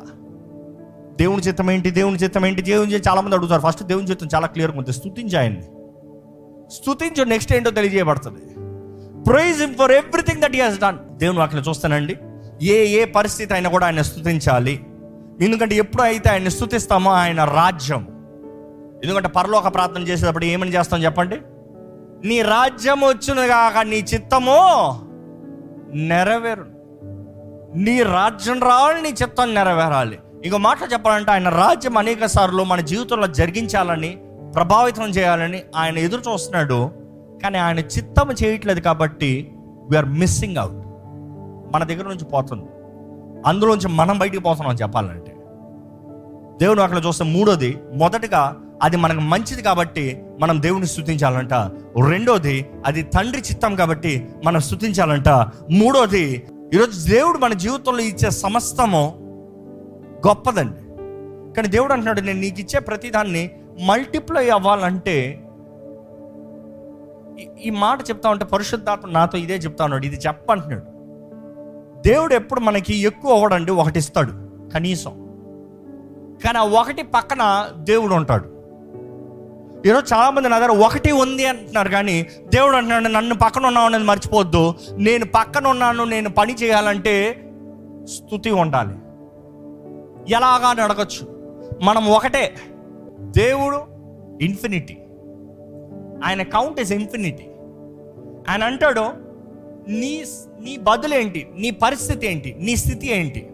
దేవుని 1.18 1.42
చిత్తం 1.42 1.70
ఏంటి 1.70 1.90
దేవుని 1.90 2.16
చిత్తం 2.16 2.46
ఏంటి 2.46 2.62
దేవుని 2.62 2.94
చిత్తం 2.94 3.12
చాలా 3.12 3.20
మంది 3.20 3.36
అడుగుతారు. 3.36 3.62
ఫస్ట్ 3.66 3.82
దేవుని 3.82 4.06
చిత్తం 4.06 4.28
చాలా 4.34 4.46
క్లియర్గా 4.46 4.78
ఉంది. 4.78 4.92
స్తుతించి 4.92 5.38
ఆయన్ని. 5.38 5.64
నెక్స్ట్ 7.24 7.52
ఏంటో 7.52 7.70
తెలియజేయబడుతుంది. 7.70 8.54
Praise 9.24 9.76
for 9.76 9.92
everything 9.92 10.42
that 10.42 10.54
he 10.54 10.60
has 10.60 10.80
done 10.80 11.18
దేవుని 11.18 11.42
అక్కడ 11.42 11.62
చూస్తానండి. 11.68 12.16
ఏ 12.62 12.86
ఏ 12.86 13.04
పరిస్థితి 13.04 13.54
అయినా 13.54 13.70
కూడా 13.70 13.86
ఆయన 13.86 14.02
స్తుతించాలి. 14.02 14.86
ఎందుకంటే 15.40 15.74
ఎప్పుడు 15.74 16.02
అయితే 16.02 16.30
ఆయన 16.30 16.48
స్తుతిస్తామో 16.48 17.10
ఆయన 17.10 17.44
రాజ్యం. 17.44 18.06
ఎందుకంటే 19.04 19.28
పరలోక 19.28 19.74
ప్రార్థన 19.74 20.02
చేసేటప్పుడు 20.02 20.44
ఏమని 20.44 20.74
చేస్తాం 20.74 21.04
చెప్పండి? 21.04 21.36
నీ 22.24 22.42
రాజ్యం 22.42 23.00
వచ్చును 23.00 23.46
కాక 23.46 23.78
నీ 23.78 23.96
చిత్తము 23.96 24.56
నెరవేరు 25.94 26.64
నీ 27.76 28.02
రాజ్యం 28.02 28.60
రావాలి 28.60 29.02
నీ 29.02 29.08
చిత్తం 29.08 29.54
నెరవేరాలి. 29.54 30.18
ఇంకో 30.44 30.58
మాట 30.58 30.78
చెప్పాలంటే 30.92 31.30
ఆయన 31.30 31.48
రాజ్యం 31.48 31.98
అనేక 31.98 32.26
సార్లు 32.26 32.62
మన 32.62 32.80
జీవితంలో 32.80 33.26
జరిగించాలని 33.26 34.18
ప్రభావితం 34.54 35.02
చేయాలని 35.02 35.62
ఆయన 35.76 35.98
ఎదురు 35.98 36.32
చూస్తున్నాడు. 36.32 36.90
కానీ 37.42 37.58
ఆయన 37.58 37.78
చిత్తం 37.78 38.30
చేయట్లేదు 38.44 38.80
కాబట్టి 38.80 39.52
వీఆర్ 39.90 40.06
మిస్సింగ్ 40.06 40.56
అవుట్ 40.56 40.85
మన 41.76 41.84
దగ్గర 41.84 42.08
నుంచి 42.08 42.24
పోతుంది. 42.24 42.64
అందులోంచి 43.46 43.88
మనం 43.88 44.18
బయటికి 44.18 44.42
పోతున్నాం 44.42 44.74
చెప్పాలంటే. 44.74 45.32
దేవుడు 46.60 46.80
అక్కడ 46.80 47.02
చూస్తే 47.06 47.24
మూడోది 47.24 47.78
మొదటగా 47.94 48.56
అది 48.82 48.96
మనకు 48.96 49.20
మంచిది 49.20 49.62
కాబట్టి 49.62 50.22
మనం 50.40 50.62
దేవుని 50.62 50.86
స్థుతించాలంట. 50.86 51.54
రెండోది 52.08 52.66
అది 52.86 53.02
తండ్రి 53.02 53.38
చిత్తం 53.38 53.74
కాబట్టి 53.74 54.28
మనం 54.44 54.60
స్థుతించాలంట. 54.60 55.28
మూడోది 55.70 56.48
ఈరోజు 56.74 57.10
దేవుడు 57.10 57.38
మన 57.38 57.52
జీవితంలో 57.52 58.00
ఇచ్చే 58.00 58.30
సమస్తము 58.30 59.14
గొప్పదండి. 60.28 60.80
కానీ 61.54 61.68
దేవుడు 61.68 61.92
అంటున్నాడు 61.92 62.20
నేను 62.20 62.40
నీకు 62.40 62.60
ఇచ్చే 62.60 62.80
ప్రతిదాన్ని 62.80 63.50
మల్టిప్లై 63.86 64.50
అవ్వాలంటే 64.50 65.42
ఈ- 67.64 67.70
మాట 67.70 68.00
చెప్తా 68.00 68.30
ఉంటే 68.30 68.44
పరిశుద్ధాత్మ 68.44 69.10
నాతో 69.10 69.38
ఇదే 69.38 69.54
చెప్తా 69.54 69.84
ఉన్నాడు 69.84 70.06
ఇది 70.06 70.16
చెప్పంటున్నాడు. 70.16 70.95
దేవుడు 72.06 72.34
ఎప్పుడు 72.34 72.60
మనకి 72.60 72.96
ఎక్కువ 72.96 73.34
అవ్వడండి 73.34 73.72
ఒకటి 73.72 73.98
ఇస్తాడు 73.98 74.30
కనీసం. 74.74 75.10
కానీ 76.44 76.58
ఆ 76.58 76.62
ఒకటి 76.62 77.02
పక్కన 77.02 77.68
దేవుడు 77.76 78.14
ఉంటాడు. 78.14 78.44
ఈరోజు 79.88 80.14
చాలామంది 80.14 80.48
నా 80.48 80.58
దగ్గర 80.58 80.70
ఒకటి 80.70 81.12
ఉంది 81.12 81.46
అంటున్నారు 81.46 81.88
కానీ 81.88 82.26
దేవుడు 82.48 82.76
అంటున్నాడు 82.76 83.04
నన్ను 83.04 83.34
పక్కన 83.34 83.66
ఉన్నావు 83.66 83.86
అనేది 83.86 84.04
మర్చిపోవద్దు. 84.04 84.74
నేను 84.92 85.24
పక్కన 85.24 85.66
ఉన్నాను 85.66 86.04
నేను 86.04 86.30
పని 86.30 86.54
చేయాలంటే 86.54 87.32
స్థుతి 88.04 88.50
ఉండాలి. 88.50 88.94
ఎలాగా 90.32 90.68
అని 90.68 90.80
అడగచ్చు. 90.80 91.36
మనం 91.82 92.06
ఒకటే 92.06 92.54
దేవుడు 93.20 93.80
ఇన్ఫినిటీ 94.44 94.98
ఆయన 96.24 96.42
కౌంట్ 96.42 96.80
ఇస్ 96.80 96.92
ఇన్ఫినిటీ 96.92 97.44
ఆయన 98.50 98.64
అంటాడు 98.64 99.25
నీ 99.88 100.24
నీ 100.60 100.76
బదులేంటి? 100.76 101.48
నీ 101.58 101.70
పరిస్థితి 101.70 102.26
ఏంటి 102.26 102.56
నీ 102.60 102.76
స్థితి 102.76 103.08
ఏంటి? 103.08 103.50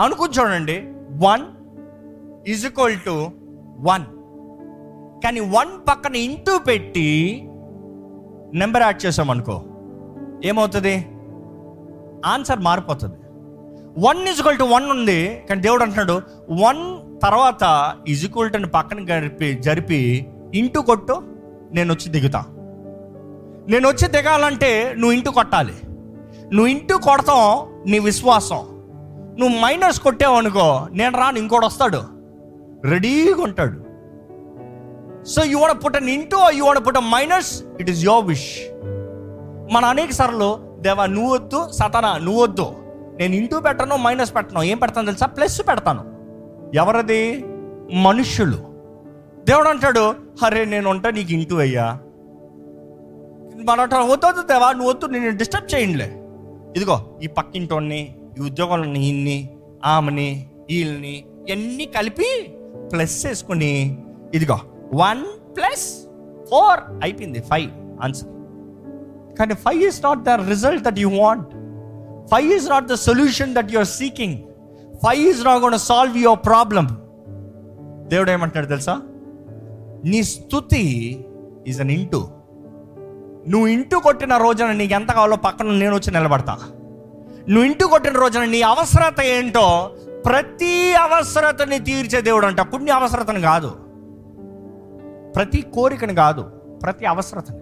అనుకుని 0.00 0.32
చూడండి. 0.32 0.84
One 1.26 1.44
is 2.48 2.66
equal 2.66 2.96
to 3.06 3.30
one. 3.78 4.04
కానీ 5.24 5.40
వన్ 5.40 5.88
పక్కన 5.88 6.16
ఇంటూ 6.16 6.58
పెట్టి 6.58 7.42
నెంబర్ 8.54 8.82
యాడ్ 8.82 9.06
చేసామనుకో 9.06 9.62
ఏమవుతుంది? 10.44 11.06
ఆన్సర్ 12.26 12.58
మారిపోతుంది. 12.58 13.14
One 13.98 14.28
is 14.28 14.38
equal 14.38 14.58
to 14.58 14.64
one 14.64 14.90
ఉంది 14.90 15.42
కానీ 15.48 15.60
దేవుడు 15.60 15.82
అంటున్నాడు 15.82 16.22
వన్ 16.50 17.00
తర్వాత 17.22 17.94
ఈజ్ 18.08 18.24
ఈక్వల్ 18.24 18.50
టు 18.50 18.66
పక్కన 18.66 19.04
జరిపి 19.04 19.54
జరిపి 19.54 20.26
ఇంటూ 20.54 20.82
కొట్టు 20.82 21.22
నేను 21.72 21.94
వచ్చి 21.94 22.08
దిగుతా. 22.10 22.44
నేను 23.68 23.88
వచ్చి 23.88 24.08
దిగాలంటే 24.08 24.94
నువ్వు 24.98 25.12
ఇంటు 25.12 25.30
కొట్టాలి. 25.30 25.74
నువ్వు 26.52 26.66
ఇంటూ 26.66 26.98
కొడతాం 26.98 27.66
నీ 27.90 27.98
విశ్వాసం. 27.98 28.56
నువ్వు 29.38 29.58
మైనస్ 29.58 30.00
కొట్టావు 30.00 30.36
అనుకో 30.36 30.86
నేను 30.92 31.18
రాను 31.18 31.38
ఇంకోటి 31.38 31.66
వస్తాడు. 31.66 32.02
రెడీగా 32.84 33.42
ఉంటాడు. 33.42 33.86
So 35.24 35.44
you 35.44 35.58
what 35.58 35.84
put 35.84 35.96
on 35.96 36.08
into 36.08 36.50
you 36.50 36.64
what 36.64 36.86
put 36.86 36.98
minus 36.98 37.62
it 37.80 37.90
is 37.90 38.04
your 38.04 38.24
wish 38.24 38.58
మన 39.74 39.84
అనేక 39.84 40.10
సార్లు 40.10 40.58
దేవా 40.80 41.06
నువ్వు 41.06 41.34
వద్దు 41.34 41.70
సతనా 41.70 42.18
నువ్వు 42.18 42.42
వద్దు. 42.42 42.72
నేను 43.18 43.34
ఇంటూ 43.34 43.60
పెట్టను 43.60 43.96
మైనస్ 43.96 44.34
పెట్టను. 44.34 44.62
ఏం 44.62 44.78
పెడతాను 44.78 45.06
తెలుసా? 45.06 45.26
ప్లస్ 45.26 45.60
పెడతాను. 45.68 46.04
ఎవరది? 46.74 47.44
మనుష్యులు. 47.94 48.58
దేవుడు 49.44 49.68
అంటాడు 49.68 50.14
అరే 50.44 50.64
నేను 50.64 50.90
ఉంటా 50.90 51.10
నీకు 51.10 51.32
ఇంటూ 51.32 51.58
అయ్యా. 51.58 51.98
మన 53.56 53.80
అంటారు, 53.80 54.04
వద్దు 54.04 54.42
దేవా 54.50 54.72
నువ్వు 54.72 54.90
వద్దు 54.92 55.06
నేను 55.06 55.30
డిస్టర్బ్ 55.30 55.68
చేయండిలే. 55.74 56.08
ఇదిగో 56.76 56.96
ఈ 57.22 57.26
పక్కింటోడిని 57.26 58.00
ఈ 58.36 58.40
ఉద్యోగంలో 58.40 59.00
ఇన్ని 59.10 59.38
ఆమెని 59.84 60.28
వీళ్ళని 60.70 61.14
ఇవన్నీ 61.48 61.86
కలిపి 61.86 62.28
ప్లస్ 62.92 63.26
చేసుకుని 63.26 63.72
ఇదిగో 64.34 64.58
వన్ 64.94 65.22
ప్లస్ 65.56 65.86
ఫోర్ 66.50 66.80
అయిపోయింది 67.02 67.40
ఫైవ్ 67.40 67.70
ఆన్సర్ 68.00 68.30
కానీ 69.38 69.54
five 69.54 69.82
is 69.82 70.04
not 70.04 70.18
the 70.18 70.28
result 70.28 70.84
that 70.84 70.98
you 70.98 71.10
want 71.20 71.46
five 72.30 72.52
is 72.52 72.70
not 72.70 72.86
the 72.86 72.94
solution 72.94 73.54
that 73.54 73.72
you 73.72 73.78
are 73.78 73.86
seeking 73.86 74.36
five 75.04 75.20
is 75.20 75.44
not 75.44 75.62
gonna 75.62 75.78
solve 75.78 76.18
your 76.18 76.42
problem 76.44 76.86
దేవుడు 78.08 78.30
ఏమంటాడు 78.30 78.66
తెలుసా? 78.66 79.02
నీ 80.04 80.22
స్థుతి 80.22 80.84
ఈజ్ 81.66 81.80
అన్ 81.80 81.90
ఇంటూ 81.90 82.20
నువ్వు 83.48 83.66
into 83.66 83.96
కొట్టిన 83.96 84.36
రోజున 84.36 84.72
నీకు 84.72 84.94
ఎంత 84.94 85.10
కావాలో 85.12 85.36
పక్కన 85.36 85.66
నేను 85.66 85.94
వచ్చి 85.94 86.12
నిలబడతా. 86.12 86.58
నువ్వు 87.48 87.64
ఇంటు 87.64 87.84
కొట్టిన 87.84 88.12
రోజున 88.12 88.44
నీ 88.44 88.62
అవసరత 88.62 89.20
ఏంటో 89.20 89.90
ప్రతి 90.26 90.94
అవసరతని 90.94 91.78
తీర్చే 91.78 92.20
దేవుడు 92.20 92.46
అంట. 92.46 92.60
పుణ్య 92.60 92.92
అవసరతను 92.92 93.40
కాదు. 93.40 93.68
ప్రతి 95.36 95.62
కోరికను 95.62 96.14
కాదు 96.14 96.42
ప్రతి 96.82 97.06
అవసరతని. 97.06 97.58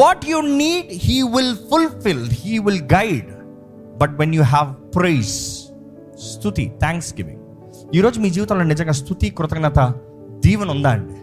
What 0.00 0.24
you 0.28 0.38
need 0.38 0.86
he 0.92 1.22
will 1.22 1.56
fulfil 1.56 2.28
he 2.30 2.58
will 2.58 2.82
guide 2.94 3.30
but 3.98 4.18
when 4.18 4.34
you 4.34 4.42
have 4.42 4.96
praise 4.96 5.34
స్థుతి 6.18 6.72
థ్యాంక్స్ 6.80 7.14
గివింగ్ 7.14 7.40
ఈరోజు 7.94 8.20
మీ 8.20 8.30
జీవితంలో 8.30 8.64
నిజంగా 8.64 8.92
స్థుతి 8.92 9.30
కృతజ్ఞత 9.30 9.94
దీవెన 10.46 10.70
ఉందా 10.70 10.90
అండి? 10.90 11.14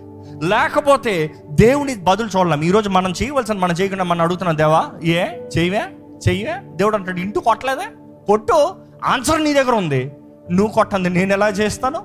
లేకపోతే 0.48 1.34
దేవుని 1.64 1.96
బదులు 1.96 2.30
చూడలేం. 2.38 2.62
ఈరోజు 2.62 2.90
మనం 2.90 3.14
చేయవలసిన 3.24 3.54
మనం 3.54 3.74
చేయకుండా 3.74 4.04
మనం 4.04 4.22
అడుగుతున్నాం 4.22 4.58
దేవా 4.58 4.86
ఏ? 5.04 5.24
చెయ్యవే 5.58 5.82
చెయ్యవే 6.30 6.76
దేవుడు 6.76 6.96
అంటాడు 6.96 7.20
ఇంటూ 7.20 7.40
కొట్టలేదే? 7.40 7.88
కొట్టు. 8.28 8.70
ఆన్సర్ 9.06 9.44
నీ 9.44 9.54
దగ్గర 9.54 9.72
ఉంది. 9.72 10.12
నువ్వు 10.52 10.74
కొట్టంది. 10.74 11.10
నేను 11.10 11.34
ఎలా 11.34 11.50
చేస్తాను? 11.50 12.00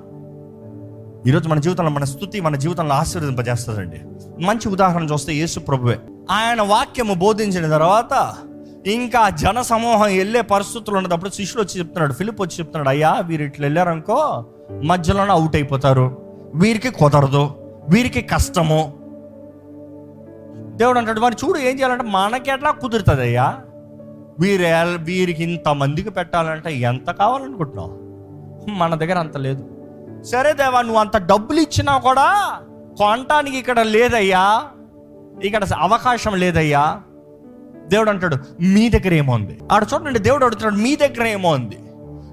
ఈరోజు 1.29 1.49
మన 1.49 1.59
జీవితంలో 1.59 1.89
మన 1.89 2.03
స్థుతి 2.03 2.41
మన 2.41 2.55
జీవితంలో 2.55 2.95
ఆశీర్వదింపజేస్తుందండి. 2.95 4.01
మంచి 4.45 4.69
ఉదాహరణ 4.69 5.03
చూస్తే 5.03 5.33
యేసు 5.33 5.59
ప్రభువే. 5.59 5.99
ఆయన 6.31 6.61
వాక్యము 6.61 7.13
బోధించిన 7.13 7.69
తర్వాత 7.69 8.35
ఇంకా 8.87 9.29
జన 9.29 9.61
సమూహం 9.61 10.17
వెళ్ళే 10.17 10.41
పరిస్థితులు 10.41 10.97
ఉన్నప్పుడు 10.97 11.29
శిష్యులు 11.29 11.63
వచ్చి 11.63 11.79
చెప్తున్నాడు 11.79 12.13
ఫిలిప్ 12.13 12.41
వచ్చి 12.41 12.59
చెప్తున్నాడు 12.59 12.89
అయ్యా 12.89 13.13
వీరు 13.13 13.43
ఇట్లా 13.43 13.65
వెళ్ళారనుకో 13.65 14.45
మధ్యలోనే 14.83 15.31
అవుట్ 15.31 15.55
అయిపోతారు. 15.55 16.17
వీరికి 16.55 16.89
కుదరదు. 16.89 17.49
వీరికి 17.89 18.21
కష్టము. 18.21 18.98
దేవుడు 20.79 20.99
అంటాడు 20.99 21.19
మరి 21.19 21.35
చూడు 21.45 21.59
ఏం 21.59 21.79
చేయాలంటే 21.79 22.03
మనకి 22.03 22.51
ఎట్లా 22.51 22.71
కుదురుతుంది 22.71 23.21
అయ్యా 23.21 23.57
వీరు 24.39 24.63
వీరికి 25.03 25.43
ఇంతమందికి 25.43 26.09
పెట్టాలంటే 26.09 26.77
ఎంత 26.77 27.11
కావాలనుకుంటున్నావు? 27.11 27.93
మన 28.71 28.95
దగ్గర 28.95 29.17
అంత 29.17 29.37
లేదు. 29.37 29.63
సరే 30.23 30.53
దేవా 30.53 30.81
నువ్వు 30.81 30.99
అంత 30.99 31.17
డబ్బులు 31.17 31.59
ఇచ్చినా 31.59 31.97
కూడా 31.97 32.59
కొనటానికి 32.99 33.57
ఇక్కడ 33.57 33.79
లేదయ్యా. 33.79 34.69
ఇక్కడ 35.43 35.65
అవకాశం 35.77 36.35
లేదయ్యా. 36.35 37.01
దేవుడు 37.87 38.09
అంటాడు 38.09 38.35
మీ 38.61 38.89
దగ్గర 38.89 39.13
ఏమో 39.13 39.33
ఉంది. 39.33 39.59
ఆడ 39.71 39.85
చూడండి 39.93 40.19
దేవుడు 40.19 40.45
అడుగుతున్నాడు 40.45 40.75
మీ 40.75 40.95
దగ్గర 40.95 41.27
ఏమో 41.27 41.49
ఉంది? 41.49 41.79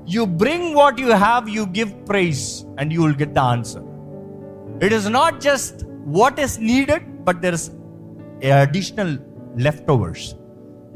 You 0.09 0.25
bring 0.25 0.77
what 0.77 1.01
you 1.01 1.13
have 1.13 1.51
you 1.51 1.63
give 1.63 2.09
praise 2.09 2.65
and 2.81 2.95
you 2.95 3.03
will 3.03 3.17
get 3.17 3.33
the 3.33 3.39
answer 3.39 3.83
it 4.85 4.95
is 4.95 5.09
not 5.09 5.41
just 5.41 5.85
what 6.07 6.41
is 6.41 6.61
needed 6.61 7.25
but 7.25 7.37
there 7.37 7.55
is 7.55 7.71
additional 8.45 9.19
leftovers 9.91 10.35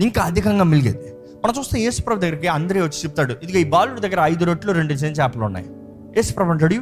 ఇంకా 0.00 0.22
అధికంగా 0.22 0.64
మిలిగేది 0.64 1.14
మనం 1.44 1.54
చూస్తే 1.58 1.80
యేసుప్రభు 1.80 2.20
దగ్గరికి 2.20 2.46
అందరే 2.46 2.80
వచ్చి 2.80 2.98
చెప్తాడు 3.04 3.34
ఇదిగో 3.42 3.58
ఈ 3.58 3.64
బాలుడి 3.64 4.00
దగ్గర 4.00 4.16
ఐదు 4.20 4.44
రొట్లు 4.44 4.72
రెండు 4.72 4.92
చిన్న 4.92 5.22
చేపలు 5.22 5.44
ఉన్నాయి. 5.44 5.66
యేసుప్రభు 6.16 6.50
అంటాడు 6.50 6.74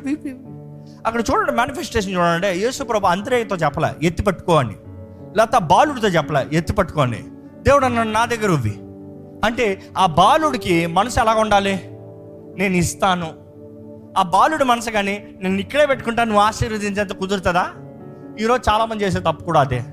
అక్కడ 1.07 1.21
చూడండి 1.21 1.53
మేనిఫెస్టేషన్ 1.53 2.15
చూడండి 2.15 2.47
యేసుప్రభు 2.47 3.07
అంతరేయతో 3.07 3.57
చెప్పలే 3.57 4.07
ఎత్తి 4.07 4.23
పట్టుకో 4.23 4.55
అని. 4.55 4.75
లేకపోతే 5.37 5.65
బాలుడితో 5.65 6.09
చెప్పలే 6.09 6.57
ఎత్తి 6.57 6.73
పట్టుకో 6.73 7.01
అని. 7.01 7.25
దేవుడు 7.63 7.85
అన్నాడు 7.85 8.09
నా 8.09 8.25
దగ్గర 8.25 8.51
ఇవ్వి. 8.51 8.79
అంటే 9.45 9.83
ఆ 9.99 10.07
బాలుడికి 10.07 10.87
మనసు 10.87 11.21
ఎలా 11.21 11.35
ఉండాలి? 11.35 11.83
నేను 12.59 12.75
ఇస్తాను. 12.75 13.27
ఆ 14.19 14.23
బాలుడి 14.23 14.65
మనసు 14.65 14.91
కానీ 14.91 15.25
నేను 15.41 15.59
ఇక్కడే 15.59 15.87
పెట్టుకుంటాను 15.87 16.31
నువ్వు 16.31 16.47
ఆశీర్వదించేంత 16.47 17.13
కుదురుతుందా? 17.13 17.67
ఈరోజు 18.41 18.71
చాలామంది 18.71 19.05
చేసే 19.05 19.21
తప్పు 19.21 19.45
కూడా 19.45 19.61
అదే. 19.61 19.85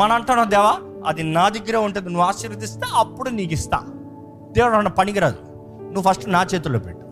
మన 0.00 0.12
అంటాను 0.12 0.44
దేవా 0.44 0.78
అది 1.06 1.22
నా 1.22 1.48
దగ్గరే 1.48 1.76
ఉంటుంది 1.76 2.08
నువ్వు 2.08 2.26
ఆశీర్వదిస్తే 2.26 2.80
అప్పుడు 2.94 3.30
నీకు 3.30 3.52
ఇస్తా 3.52 3.80
దేవుడు 4.52 4.74
అన్న 4.74 4.88
పనికిరాదు. 4.88 5.36
నువ్వు 5.92 6.02
ఫస్ట్ 6.02 6.28
నా 6.28 6.46
చేతుల్లో 6.54 6.78
పెట్టు. 6.78 7.06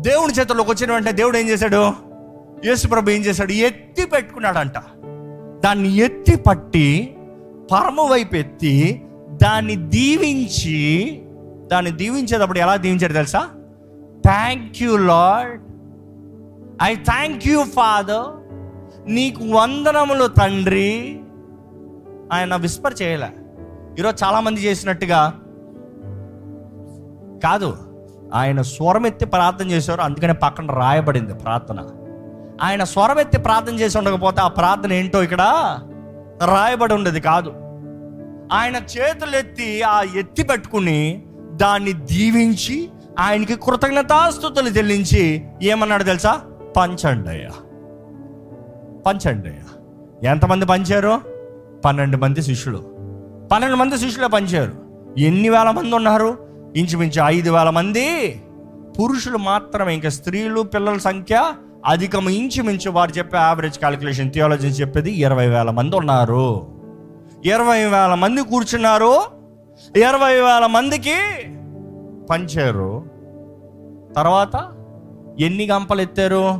దేవుని 0.00 0.32
చేతుల్లోకి 0.32 0.70
వచ్చిన 0.70 0.92
వెంటనే 0.92 1.12
దేవుడు 1.12 1.36
ఏం 1.36 1.48
చేశాడు? 1.48 1.92
యేసుప్రభు 2.64 3.10
ఏం 3.10 3.20
చేశాడు? 3.20 3.52
ఎత్తి 3.52 4.06
పెట్టుకున్నాడంట. 4.06 4.78
దాన్ని 5.64 5.96
ఎత్తి 5.96 6.36
పట్టి 6.36 7.16
పరమ 7.72 8.00
వైపు 8.00 8.34
ఎత్తి 8.34 9.04
దాన్ని 9.28 9.76
దీవించి 9.76 11.22
దాన్ని 11.72 11.90
దీవించేటప్పుడు 11.90 12.58
ఎలా 12.58 12.76
దీవించాడు 12.76 13.12
తెలుసా? 13.12 13.48
Thank 14.26 14.82
you 14.82 14.96
lord 14.96 15.62
I 16.82 16.94
thank 16.94 17.48
you 17.48 17.64
father 17.64 18.26
నీకు 19.12 19.44
వందనములు 19.44 20.26
తండ్రి. 20.26 21.20
ఆయన 22.32 22.56
విస్పర్ 22.56 22.94
చేయలే. 23.02 23.28
ఈరోజు 23.98 24.24
చాలామంది 24.24 24.64
చేసినట్టుగా 24.64 25.34
కాదు 27.44 27.76
ఆయన 28.34 28.62
స్వరం 28.62 29.06
ఎత్తి 29.06 29.26
ప్రార్థన 29.26 29.70
చేశారు 29.70 30.00
అందుకనే 30.00 30.32
పక్కన 30.32 30.72
రాయబడింది 30.72 31.34
ప్రార్థన. 31.34 31.86
ఆయన 32.62 32.84
స్వరం 32.84 33.18
ఎత్తి 33.18 33.38
ప్రార్థన 33.38 33.74
చేసి 33.74 33.98
ఉండకపోతే 33.98 34.40
ఆ 34.40 34.48
ప్రార్థన 34.48 34.92
ఏంటో 34.92 35.22
ఇక్కడ 35.22 35.42
రాయబడి 36.44 36.94
ఉండేది 36.94 37.20
కాదు. 37.20 37.50
ఆయన 38.52 38.76
చేతులు 38.76 39.36
ఎత్తి 39.36 39.82
ఆ 39.82 40.02
ఎత్తి 40.02 40.42
పెట్టుకుని 40.42 41.26
దాన్ని 41.52 41.92
దీవించి 41.92 42.90
ఆయనకి 43.18 43.56
కృతజ్ఞతాస్థుతులు 43.56 44.68
చెల్లించి 44.68 45.46
ఏమన్నాడు 45.62 46.02
తెలుసా? 46.02 46.40
పంచండి 46.76 47.28
అయ్యా. 47.28 47.50
పంచండి 49.06 49.48
అయ్యా. 49.48 49.62
ఎంతమంది 50.30 50.66
పంచారు? 50.66 51.35
పన్నెండు 51.86 52.16
మంది 52.16 52.42
శిష్యులు. 52.42 52.78
పన్నెండు 53.52 53.76
మంది 53.76 53.98
శిష్యులే 53.98 54.28
పంచారు 54.28 54.72
ఎన్ని 55.18 55.48
వేల 55.48 55.70
మంది 55.70 55.94
ఉన్నారు? 55.94 56.38
ఇంచుమించు 56.76 57.22
ఐదు 57.24 57.50
వేల 57.50 57.70
మంది. 57.70 58.40
పురుషులు 59.00 59.38
మాత్రమే 59.38 59.94
ఇంకా 59.94 60.08
స్త్రీలు 60.08 60.60
పిల్లల 60.60 60.98
సంఖ్య 60.98 61.52
అధికం 61.86 62.28
ఇంచుమించు 62.28 62.90
వారు 62.90 63.10
చెప్పే 63.10 63.38
యావరేజ్ 63.38 63.78
క్యాలిక్యులేషన్ 63.78 64.32
థియాలజీ 64.32 64.68
చెప్పేది 64.68 65.12
ఇరవై 65.12 65.46
వేల 65.46 65.70
మంది 65.70 65.96
ఉన్నారు. 65.96 66.66
ఇరవై 67.44 67.84
వేల 67.84 68.14
మంది 68.14 68.42
కూర్చున్నారు. 68.42 69.18
ఇరవై 69.96 70.34
వేల 70.34 70.66
మందికి 70.66 71.14
పంచారు 72.30 73.04
తర్వాత 74.16 74.72
ఎన్ని 75.40 75.66
గంపలు 75.66 76.00
ఎత్తారు? 76.00 76.50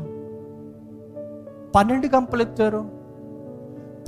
పన్నెండు 1.75 2.17
గంపలు 2.17 2.43
ఎత్తారు. 2.43 2.91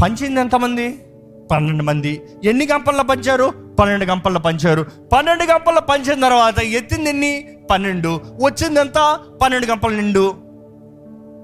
పంచింది 0.02 0.40
ఎంతమంది? 0.40 1.04
పన్నెండు 1.50 1.82
మంది. 1.82 2.22
ఎన్ని 2.44 2.68
గంపల్లో 2.72 3.02
పంచారు? 3.02 3.52
పన్నెండు 3.80 4.04
గంపల్లో 4.04 4.40
పంచారు. 4.40 4.86
పన్నెండు 5.12 5.44
గంపల్లో 5.44 5.80
పంచిన 5.80 6.20
తర్వాత 6.20 6.58
ఎత్తింది 6.58 7.10
ఎన్ని? 7.10 7.48
పన్నెండు. 7.70 8.20
వచ్చింది 8.42 8.80
ఎంత 8.80 9.18
పన్నెండు 9.42 9.66
గంపల 9.66 9.90
నిండు. 9.90 10.34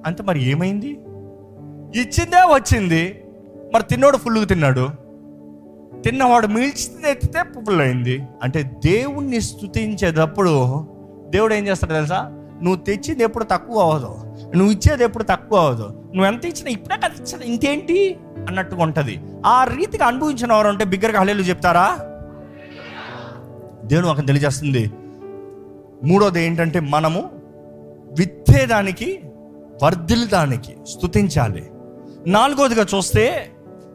అంతే 0.07 0.23
మరి 0.23 0.43
ఏమైంది? 0.43 0.87
ఇచ్చిందే 2.01 2.37
వచ్చింది. 2.37 3.25
మరి 3.75 3.83
తిన్నోడు 3.83 4.17
ఫుల్గా 4.17 4.45
తిన్నాడు. 4.45 4.89
తిన్నవాడు 6.05 6.47
మిల్చితే 6.47 7.11
ఎత్తితే 7.11 7.43
పువ్వులు 7.43 7.83
అయింది 7.83 8.23
అంటే 8.43 8.63
దేవుణ్ణి 8.63 9.41
స్తుతించేటప్పుడు 9.41 10.87
దేవుడు 11.29 11.55
ఏం 11.55 11.67
చేస్తాడు 11.67 11.93
తెలుసా? 11.93 12.31
నువ్వు 12.63 12.77
తెచ్చింది 12.77 13.25
ఎప్పుడు 13.25 13.45
తక్కువ 13.45 13.81
అవ్వదు. 13.81 14.17
నువ్వు 14.57 14.73
ఇచ్చేది 14.73 15.05
ఎప్పుడు 15.05 15.23
తక్కువ 15.23 15.59
అవ్వదు. 15.59 15.83
నువ్వు 15.83 16.25
ఎంత 16.25 16.45
ఇచ్చినా 16.45 16.71
ఇప్పుడే 16.71 16.97
కదా 16.97 17.25
ఇచ్చేది. 17.25 17.45
ఇంకేంటి? 17.47 18.17
అన్నట్టుగా 18.49 18.83
ఉంటుంది. 18.83 19.21
ఆ 19.47 19.65
రీతిగా 19.65 20.07
అనుభవించిన 20.07 20.53
వారు 20.53 20.69
అంటే 20.69 20.85
బిగ్గరగా 20.85 21.21
హలేలు 21.21 21.43
చెప్తారా? 21.43 21.99
దేవుడు 23.85 24.07
ఒక 24.07 24.21
తెలియజేస్తుంది. 24.21 24.91
మూడోది 26.05 26.45
ఏంటంటే 26.45 26.81
మనము 26.81 27.31
విత్తేదానికి 28.19 29.21
వర్ధిల్దానికి 29.83 30.77
స్తుతించాలి. 30.89 31.71
నాలుగోదిగా 32.27 32.87
చూస్తే 32.95 33.53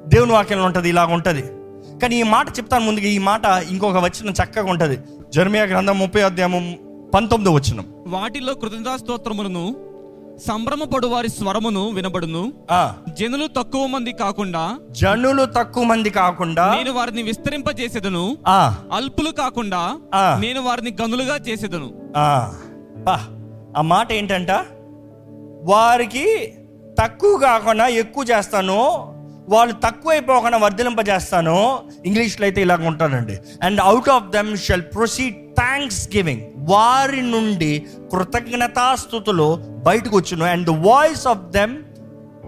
దేవుని 0.07 0.31
వాక్యంలో 0.31 0.65
ఉంటుంది 0.65 0.89
ఇలాగ 0.89 1.13
ఉంటుంది. 1.13 1.41
కానీ 1.99 2.15
ఈ 2.15 2.23
మాట 2.23 2.49
చెప్తాను 2.49 2.85
ముందుగా 2.85 3.05
ఈ 3.05 3.17
మాట 3.17 3.41
ఇంకొక 3.45 3.97
వచ్చిన 3.97 4.29
చక్కగా 4.29 4.69
ఉంటుంది. 4.69 4.99
జర్మియా 5.35 5.63
గ్రంథం 5.63 5.99
ముప్పై 5.99 6.21
అధ్యాయం 6.21 6.77
పంతొమ్మిదో 7.13 7.51
వచ్చిన 7.51 7.81
వాటిలో 8.07 8.53
కృతజ్ఞతాస్తోత్రములను 8.53 8.97
స్తోత్రములను 8.97 9.88
వారి 11.06 11.30
స్వరమును 11.30 11.89
వినబడును. 11.89 12.54
జనులు 13.13 13.47
తక్కువ 13.47 13.86
మంది 13.86 14.12
కాకుండా 14.12 14.80
జనులు 14.91 15.45
తక్కువ 15.45 15.84
మంది 15.84 16.10
కాకుండా 16.10 16.75
నేను 16.75 16.91
వారిని 16.91 17.23
విస్తరింపజేసేదను. 17.23 18.38
ఆ, 18.47 18.75
అల్పులు 18.93 19.32
కాకుండా. 19.32 19.97
నేను 20.39 20.62
వారిని 20.62 20.95
గనులుగా 21.02 21.36
చేసేదను. 21.36 22.13
ఆ 23.78 23.82
మాట 23.82 24.12
ఏంటంట? 24.12 24.52
వారికి 25.63 26.54
తక్కువ 27.02 27.38
కాకుండా 27.38 27.88
ఎక్కువ 27.88 28.23
చేస్తాను. 28.23 29.13
వాళ్ళు 29.49 29.73
తక్కువైపోకుండా 29.73 30.57
వర్ధలింపజేస్తాను 30.57 31.79
ఇంగ్లీష్లో 32.05 32.45
అయితే 32.45 32.62
ఇలాగ 32.62 32.88
ఉంటానండి. 32.88 33.38
And 33.63 33.81
out 33.81 34.09
of 34.09 34.23
them 34.23 34.57
shall 34.57 34.81
proceed 34.81 35.35
thanksgiving 36.15 36.41
వారి 36.57 37.21
నుండి 37.21 37.85
కృతజ్ఞతాస్థుతులు 38.12 39.59
బయటకు 39.85 40.17
వచ్చును 40.17 40.45
and 40.45 40.67
the 40.67 40.88
voice 40.88 41.27
of 41.27 41.38
them 41.38 41.77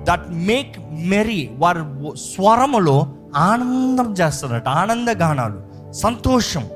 that 0.03 0.27
make 0.29 0.75
merry 0.91 1.49
వారి 1.53 1.79
స్వరములో 2.17 3.13
ఆనందం 3.35 4.13
చేస్తారట. 4.13 4.67
ఆనంద 4.67 5.09
గానాలు 5.09 5.91
సంతోషం. 5.91 6.69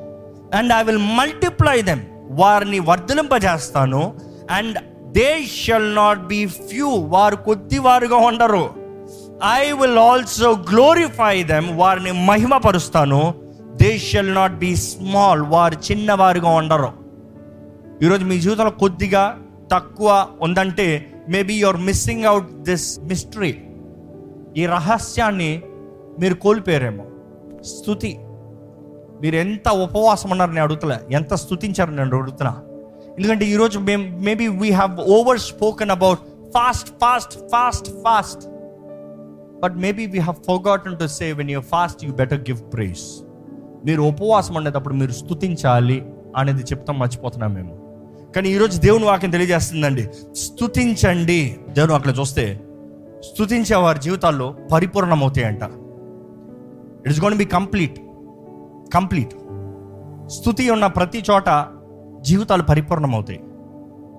And 0.54 0.74
I 0.74 0.84
will 0.84 0.98
multiply 0.98 1.82
them 1.82 2.02
వారిని 2.30 2.80
వర్ధలింపజేస్తాను 2.80 4.20
and 4.52 4.80
they 5.12 5.44
shall 5.64 5.96
not 5.96 6.20
be 6.20 6.46
few 6.46 6.88
వారు 6.88 7.36
కొద్ది 7.36 7.80
వారుగా 7.80 8.16
ఉండరు. 8.16 8.85
I 9.44 9.72
will 9.72 9.98
also 9.98 10.52
glorify 10.52 11.44
them 11.44 11.78
వారిని 11.78 12.12
మహిమపరుస్తాను. 12.12 13.34
They 13.82 13.98
shall 13.98 14.34
not 14.34 14.54
be 14.54 14.76
small 14.76 15.42
వారు 15.42 15.76
చిన్నవారుగా 15.88 16.50
ఉండరు. 16.50 16.92
ఈరోజు 18.06 18.26
మీ 18.26 18.40
జీవితంలో 18.40 18.72
కొద్దిగా 18.72 19.40
తక్కువ 19.72 20.28
ఉందంటే 20.42 21.12
maybe 21.30 21.54
your 21.54 21.78
missing 21.78 22.26
out 22.26 22.50
this 22.62 23.00
mystery 23.00 23.62
ఈ 24.58 24.66
రహస్యాన్ని 24.66 25.62
మీరు 26.20 26.34
కోల్పోయారేమో. 26.34 27.06
స్థుతి 27.64 28.18
మీరు 29.22 29.36
ఎంత 29.36 29.70
ఉపవాసం 29.70 30.30
ఉన్నారు 30.30 30.52
నేను 30.52 30.64
అడుగుతలే 30.64 30.98
ఎంత 31.12 31.34
స్థుతించారు 31.34 31.92
నేను 31.92 32.18
అడుగుతున్నా. 32.18 32.56
ఎందుకంటే 33.18 33.46
ఈరోజు 33.46 33.80
మేము 33.80 34.20
maybe 34.20 34.48
we 34.48 34.72
have 34.72 35.00
over 35.00 35.40
spoken 35.40 35.92
about 35.92 36.20
fast 36.56 36.90
fast 37.02 37.40
fast 37.52 37.90
fast 38.06 38.44
but 39.64 39.76
maybe 39.76 40.06
we 40.06 40.20
have 40.20 40.44
forgotten 40.46 40.98
to 41.00 41.08
say 41.08 41.32
when 41.32 41.52
you 41.52 41.62
fast 41.62 42.06
you 42.06 42.14
better 42.14 42.42
give 42.42 42.74
praise 42.74 43.24
మీరు 43.86 44.02
ఉపవాసం 44.02 44.56
ఉండేటప్పుడు 44.56 44.94
మీరు 44.94 45.12
స్థుతించాలి 45.12 46.06
అనేది 46.38 46.64
చెప్తాం 46.64 47.00
మర్చిపోతున్నాం 47.00 47.54
మేము. 47.54 47.74
కానీ 48.36 48.50
ఈరోజు 48.50 48.80
దేవుని 48.80 49.06
వాక్యం 49.06 49.32
తెలియజేస్తుందండి. 49.32 50.08
స్థుతించండి 50.36 51.58
దేవుని 51.70 51.94
అక్కడ 51.94 52.14
చూస్తే 52.20 52.62
స్థుతించే 53.34 53.76
వారి 53.76 54.00
జీవితాల్లో 54.00 54.56
పరిపూర్ణమవుతాయంట. 54.72 55.64
It 57.02 57.12
is 57.12 57.22
gonna 57.22 57.36
be 57.36 57.46
complete 57.46 58.00
complete 58.94 59.34
స్థుతి 60.30 60.70
ఉన్న 60.70 60.88
ప్రతి 60.88 61.24
చోట 61.32 61.66
జీవితాలు 62.22 62.64
పరిపూర్ణమవుతాయి. 62.64 63.40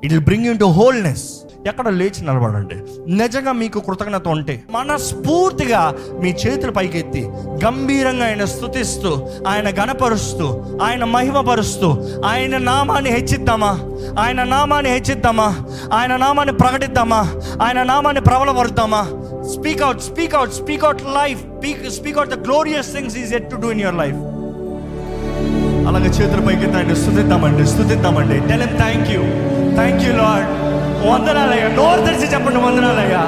It 0.05 0.13
will 0.13 0.25
bring 0.25 0.47
into 0.59 0.65
wholeness 0.65 1.46
ఎక్కడ 1.67 1.89
లేచి 1.89 2.21
నిలబడండి. 2.27 2.77
నిజంగా 3.21 3.53
మీకు 3.53 3.81
కృతజ్ఞత 3.81 4.29
ఉంటే 4.29 4.63
మనస్ఫూర్తిగా 4.71 5.95
మీ 6.23 6.31
చేతులు 6.31 6.73
పైకెత్తి 6.73 7.23
గంభీరంగా 7.65 8.25
ఆయన 8.25 8.45
స్థుతిస్తూ 8.45 9.11
ఆయన 9.49 9.69
గణపరుస్తూ 9.81 10.47
ఆయన 10.83 11.05
మహిమపరుస్తూ 11.05 11.89
ఆయన 12.25 12.57
నామాన్ని 12.59 13.11
హెచ్చిద్దామా? 13.11 13.73
ఆయన 14.19 14.43
నామాన్ని 14.45 14.91
హెచ్చిద్దామా? 14.91 15.49
ఆయన 15.93 16.17
నామాన్ని 16.17 16.55
ప్రకటిద్దామా? 16.55 17.21
ఆయన 17.63 17.83
నామాన్ని 17.83 18.23
ప్రబలపరుద్దామా? 18.23 19.03
Speak 19.55 19.83
out 19.83 20.01
speak 20.01 20.35
out 20.35 20.53
speak 20.53 20.85
out 20.85 21.03
life 21.03 21.43
speak 21.91 22.19
out 22.19 22.31
the 22.31 22.39
glorious 22.49 22.93
things 22.97 23.19
is 23.19 23.35
at 23.35 23.51
to 23.51 23.57
do 23.57 23.71
in 23.71 23.81
your 23.81 23.99
life 24.05 24.19
అలాగే 25.89 26.09
చేతుల 26.19 26.41
పైకి 26.47 26.77
ఆయన 26.77 26.95
స్థుతిద్దామండి 26.95 27.67
స్థుతిద్దామండి 27.67 28.39
tell 28.49 28.67
thank 28.77 29.11
you 29.11 29.23
thank 29.75 30.03
you 30.05 30.13
lord 30.13 30.49
వందనాలయ్యా. 31.11 31.69
నోరు 31.69 32.01
తెరిచి 32.01 32.33
చెప్పండి 32.33 32.59
వందనాలయ్యా. 32.59 33.27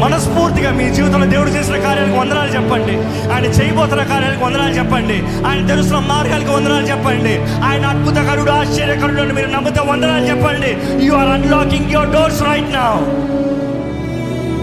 మనస్ఫూర్తిగా 0.00 0.70
మీ 0.70 0.90
జీవితంలో 0.90 1.26
దేవుడు 1.26 1.50
చేసిన 1.50 1.76
కార్యాలకు 1.76 2.16
వందనాలు 2.16 2.50
చెప్పండి. 2.50 2.92
ఆయన 3.32 3.44
చేయబోతున్న 3.44 4.02
కార్యాలకు 4.02 4.44
వందనాలు 4.44 4.72
చెప్పండి. 4.72 5.22
ఆయన 5.46 5.66
తెలుస్తున్న 5.66 6.06
మార్గాలకు 6.06 6.52
వందనాలు 6.52 6.86
చెప్పండి. 6.86 7.38
ఆయన 7.64 7.86
అద్భుతకరుడు 7.86 8.50
ఆశ్చర్యకరుడు 8.50 9.22
అని 9.22 9.32
మీరు 9.32 9.46
నమ్మితే 9.46 9.80
వందనాలు 9.80 10.24
చెప్పండి. 10.24 10.76
You 11.06 11.12
are 11.12 11.28
unlocking 11.28 11.90
your 11.90 12.10
doors 12.10 12.42
right 12.42 12.72
now 12.72 12.96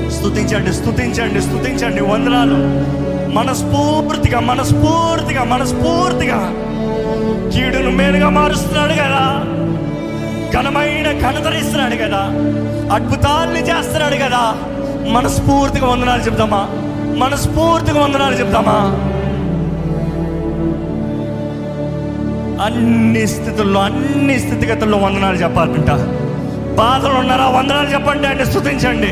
స్తుతించండి 0.09 0.73
స్తుతించండి 0.73 1.41
స్తుతించండి 1.41 2.03
వందనాలు. 2.03 2.57
మనస్ఫూర్తిగా 3.33 4.39
మనస్ఫూర్తిగా 4.39 5.43
మనస్ఫూర్తిగా. 5.43 6.53
కీడును 7.55 7.91
మేలుగా 7.91 8.29
మారుస్తున్నాడు 8.29 8.93
కదా. 8.93 9.43
ఘనమైన 10.53 11.07
ఘనతనిస్తున్నాడు 11.21 11.95
కదా. 11.95 12.21
అద్భుతాల్ని 12.95 13.59
చేస్తున్నాడు 13.59 14.15
కదా. 14.15 14.43
మనస్ఫూర్తిగా 15.15 15.87
వందనాలు 15.87 16.21
చెప్తామా 16.21 16.61
మనస్ఫూర్తిగా 17.17 17.99
వందనాలు 18.01 18.35
చెప్తామా 18.35 18.77
అన్ని 22.65 23.27
స్థితుల్లో 23.27 23.79
అన్ని 23.79 24.39
స్థితిగతుల్లో 24.39 24.97
వందనాలు 24.97 25.35
చెప్పాలంట 25.35 25.91
బాధలు 26.75 27.13
ఉన్నారా 27.13 27.47
వందనాలు 27.47 27.89
చెప్పండి 27.93 28.27
అంటే 28.27 28.45
స్థుతించండి 28.45 29.11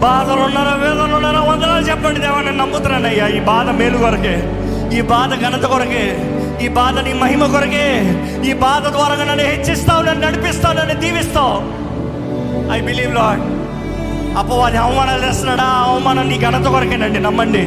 బాధలు 0.00 0.40
ఉన్నారా 0.40 0.74
వేదనలు 0.74 1.14
ఉన్నారా 1.14 1.40
వందనాలు 1.40 1.84
చెప్పండి. 1.84 2.20
దేవా 2.20 2.40
నేను 2.40 2.56
నమ్ముతున్నానయ్యా 2.56 3.28
ఈ 3.28 3.40
బాధ 3.40 3.70
మేలు 3.70 3.98
కొరకే 3.98 4.34
ఈ 4.96 5.00
బాధ 5.00 5.34
ఘనత 5.42 5.64
కొరకే. 5.64 6.04
ఈ 6.60 6.68
బాధ 6.68 6.98
నీ 7.06 7.12
మహిమ 7.12 7.46
కొరకే 7.46 7.86
ఈ 8.48 8.52
బాధ 8.52 8.84
ద్వారా 8.96 9.14
నన్ను 9.14 9.44
హెచ్చిస్తావు 9.50 10.02
నన్ను 10.02 10.22
నడిపిస్తావు 10.26 10.74
నన్ను 10.74 10.94
దీవిస్తావు. 10.94 11.54
ఐ 12.76 12.80
బిలీవ్ 12.80 13.14
లాడ్ 13.14 13.42
అపవాది 14.40 14.76
అవమానాలు 14.76 15.24
చేస్తున్నాడా 15.26 15.64
అవమానం 15.64 16.28
నీ 16.28 16.38
ఘనత 16.38 16.66
కొరకేనండి 16.74 17.20
నమ్మండి. 17.20 17.64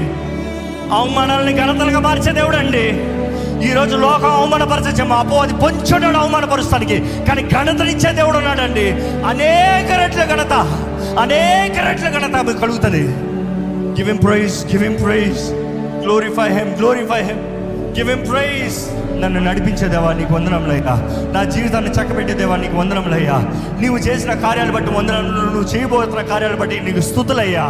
అవమానాలని 1.00 1.54
ఘనతలుగా 1.54 2.00
మార్చే 2.00 2.32
దేవుడు 2.32 2.58
అండి 2.58 2.86
ఈరోజు 3.68 3.96
లోకం 3.96 4.32
అవమానపరచచ్చేమో 4.40 5.16
అపవాది 5.16 5.54
పొంచున్నాడు 5.54 6.18
అవమానపరుస్తానికి 6.18 6.98
కానీ 7.28 7.42
ఘనతనిచ్చే 7.42 8.12
దేవుడు 8.12 8.38
ఉన్నాడండి. 8.38 8.88
అనేక 9.32 9.90
రెట్ల 10.02 10.24
ఘనత 10.34 10.54
అనేక 11.24 11.76
రెట్ల 11.88 12.10
ఘనత 12.18 12.62
కలుగుతుంది. 12.62 13.04
Give 13.98 14.08
him 14.08 14.24
praise 14.24 14.66
give 14.72 14.84
him 14.84 14.98
praise 15.04 15.44
glorify 16.06 16.50
him 16.58 16.78
glorify 16.80 17.22
him 17.30 17.55
give 17.96 18.10
him 18.10 18.24
praise 18.26 18.78
నన్ను 19.22 19.40
నడిపించే 19.40 19.88
దేవా 19.88 20.10
నీకు 20.14 20.34
వందనంలయ్యా 20.34 20.94
నా 21.34 21.42
జీవితాన్ని 21.46 21.92
చక్కబెట్టే 21.92 22.34
దేవా 22.34 22.56
నీకు 22.58 22.78
వందనంలయ్యా 22.78 23.38
నీవు 23.80 23.98
చేసిన 23.98 24.34
కార్యాలు 24.42 24.72
బట్టి 24.72 24.92
వందనం 24.92 25.28
నువ్వు 25.54 25.68
చేయబోతున్న 25.74 26.24
కార్యాలు 26.24 26.58
బట్టి 26.58 26.80
నీకు 26.80 27.00
స్థుతులయ్యా. 27.02 27.66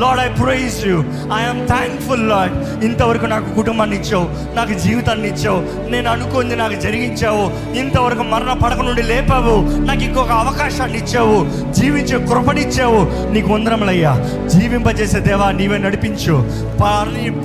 Lord 0.00 0.20
I 0.22 0.28
praise 0.42 0.86
you 0.86 0.96
I am 1.36 1.68
thankful 1.68 2.28
lord 2.28 2.84
ఇంతవరకు 2.84 3.26
నాకు 3.26 3.54
కుటుంబాన్ని 3.54 3.96
ఇచ్చావు 3.96 4.26
నాకు 4.56 4.72
జీవితాన్ని 4.78 5.28
ఇచ్చావు 5.28 5.90
నేను 5.90 6.10
అనుకుంది 6.10 6.56
నాకు 6.56 6.76
జరిగించావు. 6.80 7.44
ఇంతవరకు 7.78 8.22
మరణ 8.22 8.52
పడక 8.52 8.80
నుండి 8.80 9.02
లేపావు 9.02 9.54
నాకు 9.86 10.02
ఇంకొక 10.02 10.30
అవకాశాన్ని 10.30 10.98
ఇచ్చావు 10.98 11.38
జీవించే 11.72 12.18
కృపనిచ్చావు 12.26 13.00
నీకు 13.32 13.48
వందరములయ్యా 13.52 14.12
జీవింపజేసే 14.48 15.20
దేవా 15.20 15.50
నీవే 15.50 15.78
నడిపించు. 15.78 16.36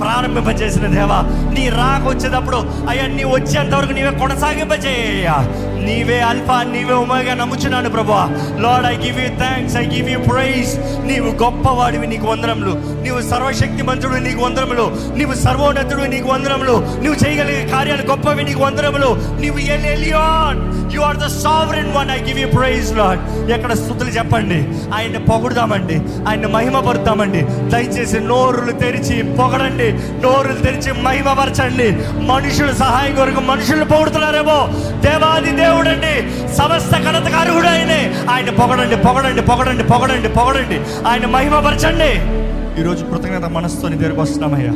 ప్రారంభింపజేసిన 0.00 0.86
దేవా 0.86 1.18
నీ 1.54 1.68
రాక 1.68 2.04
వచ్చేటప్పుడు 2.08 2.56
అయ్యా 2.90 3.06
నీ 3.06 3.24
వచ్చేంత 3.24 3.74
నీవే 3.74 4.10
కొనసాగింపజేయ్యా. 4.18 5.36
నీవే 5.84 6.20
అల్ఫా 6.20 6.62
నీవే 6.62 6.94
ఉమగా 6.94 7.34
నమ్ముచున్నాను 7.34 7.90
ప్రభా 7.90 8.22
lord 8.60 8.86
I 8.86 8.96
give 9.06 9.20
you 9.20 9.28
thanks 9.36 9.76
I 9.76 9.86
give 9.86 10.10
you 10.10 10.18
praise 10.18 10.72
నీవు 11.06 11.42
గొప్పవాడివి 11.42 12.06
నీకు 12.06 12.26
వందరములు 12.26 12.72
నీవు 13.02 13.20
సర్వశక్తి 13.20 13.82
మంత్రుడు 13.82 14.14
నీకు 14.14 14.44
వందరములు 14.44 14.96
నీవు 15.16 15.34
సర్వోన్నతుడు 15.34 16.02
నీకు 16.02 16.28
వందరములు 16.28 16.72
నువ్వు 16.72 17.26
చేయగలిగే 17.26 17.68
కార్యాలు 17.72 18.02
గొప్పవి 18.02 18.44
నీకు 18.44 18.60
వందరములు 18.60 19.40
నీవు 19.40 19.58
Elyon 19.58 20.76
you 20.94 21.00
are 21.00 21.16
the 21.16 21.26
sovereign 21.26 21.92
one 21.92 22.10
I 22.10 22.18
give 22.18 22.40
you 22.40 22.48
praise 22.48 22.96
lord 22.96 23.50
ఎక్కడ 23.50 23.72
స్థుతులు 23.72 24.10
చెప్పండి. 24.10 24.58
ఆయన్ని 24.94 25.18
పొగుడుదామండి. 25.18 26.00
ఆయన్ని 26.28 26.46
మహిమపరుతామండి 26.46 27.40
దయచేసి 27.42 28.20
నోరులు 28.20 28.72
తెరిచి 28.72 29.22
పొగడండి. 29.22 29.92
నోరులు 30.22 30.58
తెరిచి 30.58 31.02
మహిమపరచండి. 31.02 31.92
మనుషుల 32.26 32.70
సహాయం 32.72 33.14
కొరకు 33.14 33.40
మనుషులు 33.40 33.84
పొగుడుతున్నారేమో. 33.84 34.68
దేవాది 35.00 35.52
దేవుడండి. 35.66 36.30
సమస్త 36.54 36.90
ఘనతకు 36.90 37.36
అర్హుడు 37.36 37.66
ఆయనే 37.66 38.14
ఆయన 38.30 38.50
పొగడండి 38.50 38.96
పొగడండి 38.96 39.42
పొగడండి 39.42 39.84
పొగడండి 39.84 40.28
పొగడండి. 40.28 41.08
ఆయన 41.08 41.26
మహిమపరచండి. 41.26 42.36
ఈరోజు 42.80 43.04
కృతజ్ఞత 43.04 43.48
మనసుతో 43.48 43.88
నీ 43.88 43.96
దగ్గరకు 43.96 44.20
వస్తున్నామయ్యా. 44.20 44.72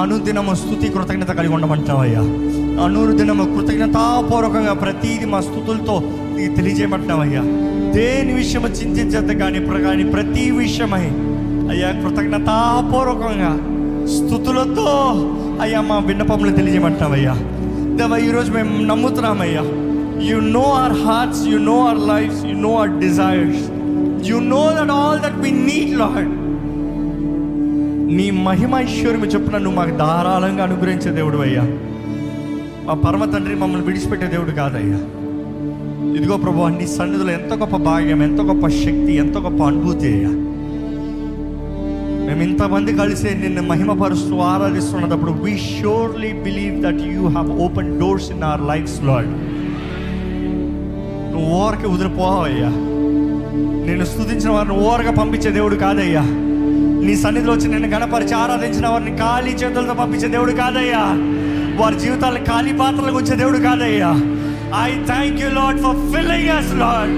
అనుదినము 0.00 0.54
స్థుతి 0.54 0.88
కృతజ్ఞత 0.88 1.30
కలిగి 1.30 1.52
ఉండమంటున్నావయ్యా. 1.54 2.20
అనుదినము 2.84 3.60
కృతజ్ఞతాపూర్వకంగా 3.60 4.72
ప్రతీది 4.72 5.24
మా 5.24 5.40
స్థుతులతో 5.40 6.02
నీకు 6.36 6.54
తెలియజేయమంటున్నావయ్యా. 6.54 7.40
దేని 7.92 8.32
విషయము 8.32 8.68
చింతించద్దు 8.68 9.32
కానీ 9.32 9.58
ప్ర- 9.58 9.82
కానీ 9.82 10.04
ప్రతి 10.04 10.50
విషయమై 10.50 11.10
అయ్యా 11.70 11.90
కృతజ్ఞతాపూర్వకంగా 11.90 13.56
స్థుతులతో 14.06 15.12
అయ్యా 15.60 15.80
మా 15.80 15.98
విన్నపములు 15.98 16.50
తెలియజేయమంటున్నావయ్యా. 16.50 17.32
దేవా 17.96 18.16
ఈరోజు 18.16 18.52
మేము 18.52 18.86
నమ్ముతున్నామయ్యా. 18.86 19.62
You 20.24 20.38
know 20.52 20.64
our 20.76 20.96
hearts 21.04 21.42
you 21.48 21.58
know 21.64 21.76
our 21.82 22.02
lifes 22.08 22.42
you 22.44 22.56
know 22.58 22.72
our 22.76 22.94
desires 23.00 23.64
you 24.28 24.38
know 24.48 24.62
that 24.76 24.92
all 24.96 25.20
that 25.20 25.38
we 25.42 25.50
need 25.66 25.92
lord 25.98 26.30
నీ 28.16 28.26
మహిమ 28.46 28.72
ఐశ్వర్యము 28.78 29.26
చొప్పున 29.26 29.58
నువ్వు 29.58 29.78
మాకు 29.78 29.94
ధారాళంగా 29.96 30.64
అనుగ్రహించే 30.64 31.10
దేవుడు 31.10 31.38
అయ్యా. 31.38 31.64
మా 32.86 32.94
పరమ 33.04 33.24
తండ్రి 33.24 33.54
మమ్మల్ని 33.54 33.86
విడిచిపెట్టే 33.86 34.26
దేవుడు 34.26 34.52
కాదయ్యా. 34.52 34.98
ఇదిగో 36.16 36.36
ప్రభు 36.36 36.68
నీ 36.76 36.86
సన్నిధిలో 36.92 37.32
ఎంత 37.32 37.54
గొప్ప 37.54 37.76
భాగ్యం 37.86 38.20
ఎంత 38.22 38.40
గొప్ప 38.42 38.68
శక్తి 38.76 39.14
ఎంత 39.14 39.38
గొప్ప 39.38 39.62
అనుభూతి 39.62 40.06
అయ్యా. 40.12 40.32
మేము 42.26 42.42
ఇంతమంది 42.42 42.92
కలిసి 42.92 43.28
నిన్ను 43.42 43.62
మహిమపరుస్తూ 43.62 44.36
ఆరాధిస్తున్నప్పుడు 44.46 45.32
we 45.42 45.52
surely 45.70 46.32
believe 46.44 46.82
that 46.82 47.02
you 47.10 47.24
have 47.28 47.50
open 47.60 47.92
doors 48.00 48.30
in 48.30 48.42
our 48.42 48.64
lifes 48.70 48.98
lord 49.04 49.30
నువ్వు 51.36 51.54
ఓరకి 51.54 51.86
వదిలిపోవయ్యా. 51.86 52.68
నేను 53.86 54.04
స్థుతించిన 54.04 54.50
వారిని 54.50 54.74
ఓరగా 54.74 55.10
పంపించే 55.10 55.50
దేవుడు 55.50 55.74
కాదయ్యా. 55.74 56.20
నీ 57.06 57.16
సన్నిధిలో 57.16 57.52
వచ్చి 57.52 57.68
నిన్ను 57.68 57.88
గణపరిచి 57.88 58.34
ఆరాధించిన 58.34 58.86
వారిని 58.86 59.16
ఖాళీ 59.16 59.50
చేతులతో 59.50 59.94
పంపించే 59.94 60.28
దేవుడు 60.28 60.52
కాదయ్యా. 60.52 61.02
వారి 61.76 62.00
జీవితాలను 62.00 62.44
ఖాళీ 62.44 62.72
పాత్రలకు 62.72 63.16
వచ్చే 63.16 63.36
దేవుడు 63.36 63.58
కాదయ్యా. 63.58 64.10
I 64.82 65.04
thank 65.04 65.40
you 65.40 65.48
lord 65.48 65.78
for 65.78 65.96
filling 65.96 66.48
us 66.48 66.74
lord 66.74 67.12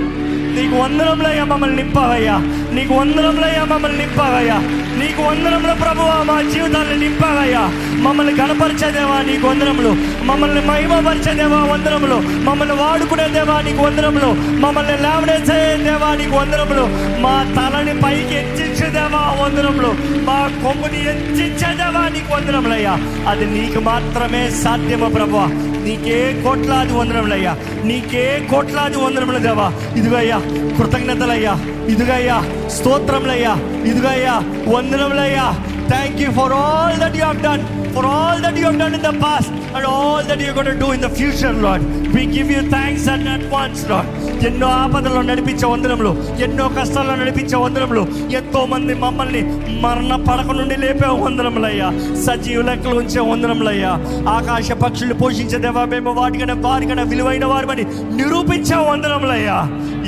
నీకు 0.57 0.83
వందనంలయ్యా 0.83 1.44
మమ్మల్ని 1.44 1.76
నింపవయ్యా. 1.76 2.38
నీకు 2.72 2.94
వందనంలయ్యా 2.94 3.64
మమ్మల్ని 3.64 3.98
నింపవయ్యా. 3.98 4.88
నీకు 4.98 5.22
వందనములు 5.22 5.74
ప్రభువా 5.74 6.22
మా 6.22 6.42
జీవితాన్ని 6.42 6.96
నింపావయ్యా. 6.96 7.61
మమ్మల్ని 8.02 8.34
గణపరిచేదేవా 8.34 9.22
నీకు 9.22 9.46
వందనములు. 9.46 9.96
మమ్మల్ని 10.24 10.66
మహిమపరిచేదేవా 10.66 11.64
వందనములు. 11.64 12.44
మమ్మల్ని 12.44 12.74
వాడుకునేదేవా 12.74 13.61
నీకు 13.61 13.82
వందనములు. 13.82 14.26
మమ్మల్ని 14.61 14.92
లేవనేసేదేవా 14.92 16.14
నీకు 16.14 16.37
వందనములు. 16.37 16.87
మా 17.20 17.46
తలని 17.56 18.00
పైకి 18.00 18.34
ఎత్తించేదేవా 18.34 19.44
వందనములు. 19.44 19.94
మా 20.24 20.50
కొమ్ముని 20.62 21.08
ఎత్తించేదేవా 21.08 22.08
నీకు 22.08 22.34
వందనములయ్యా. 22.34 22.96
అది 23.28 23.46
నీకు 23.46 23.80
మాత్రమే 23.80 24.50
సాధ్యము 24.50 25.11
ప్రభువా 25.11 25.46
నీకే 25.84 26.40
కోట్లాది 26.44 26.92
వందనములయ్యా. 26.92 27.56
నీకే 27.84 28.46
కోట్లాది 28.50 28.96
వందనములు 28.96 29.38
దేవా. 29.38 29.72
ఇదిగయ్యా 29.96 30.38
కృతజ్ఞతలయ్యా. 30.78 31.56
ఇదిగయ్యా 31.88 32.44
స్తోత్రములయ్యా. 32.68 33.56
ఇదిగయ్యా 33.84 34.42
వందనములయ్యా. 34.72 35.46
Thank 35.88 36.20
you 36.20 36.31
for 36.33 36.52
all 36.52 36.96
that 37.00 37.16
you 37.16 37.24
have 37.24 37.42
done 37.42 37.62
for 37.94 38.07
all 38.07 38.42
that 38.42 38.59
you 38.59 38.64
have 38.64 38.78
done 38.78 38.94
in 38.94 39.02
the 39.02 39.22
past 39.22 39.52
and 39.76 39.87
all 39.87 40.24
that 40.24 40.42
you 40.42 40.52
got 40.52 40.68
do 40.81 40.92
in 40.92 41.02
the 41.02 41.07
future 41.14 41.62
lord 41.62 41.85
we 42.14 42.22
give 42.26 42.52
you 42.52 42.61
thanks 42.70 43.09
and 43.09 43.28
advance 43.28 43.90
lord 43.90 44.11
ఎన్నో 44.46 44.66
ఆపదల్లో 44.66 45.22
నడిపించే 45.22 45.66
వందనములు 45.66 46.12
ఎన్నో 46.40 46.68
కష్టాల్లో 46.68 47.14
నడిపించే 47.16 47.57
వందనములు 47.57 48.02
ఎంతో 48.33 48.66
మంది 48.66 48.94
మమ్మల్ని 48.94 49.42
మరణ 49.81 50.16
పడక 50.28 50.50
నుండి 50.52 50.76
లేపే 50.76 51.07
వందనములయ్యా. 51.07 51.88
సజీవ 52.26 52.62
లెక్కలు 52.62 52.94
ఉంచే 52.94 53.20
వందనములయ్యా. 53.20 53.92
ఆకాశ 54.28 54.72
పక్షులు 54.72 55.14
పోషించే 55.14 55.59
దేవా 55.59 55.85
మేము 55.85 56.12
వాటికన్నా 56.12 56.54
వారికన్నా 56.68 57.02
విలువైన 57.02 57.44
వారిని 57.44 57.85
నిరూపించే 58.16 58.76
వందనములయ్యా. 58.90 59.59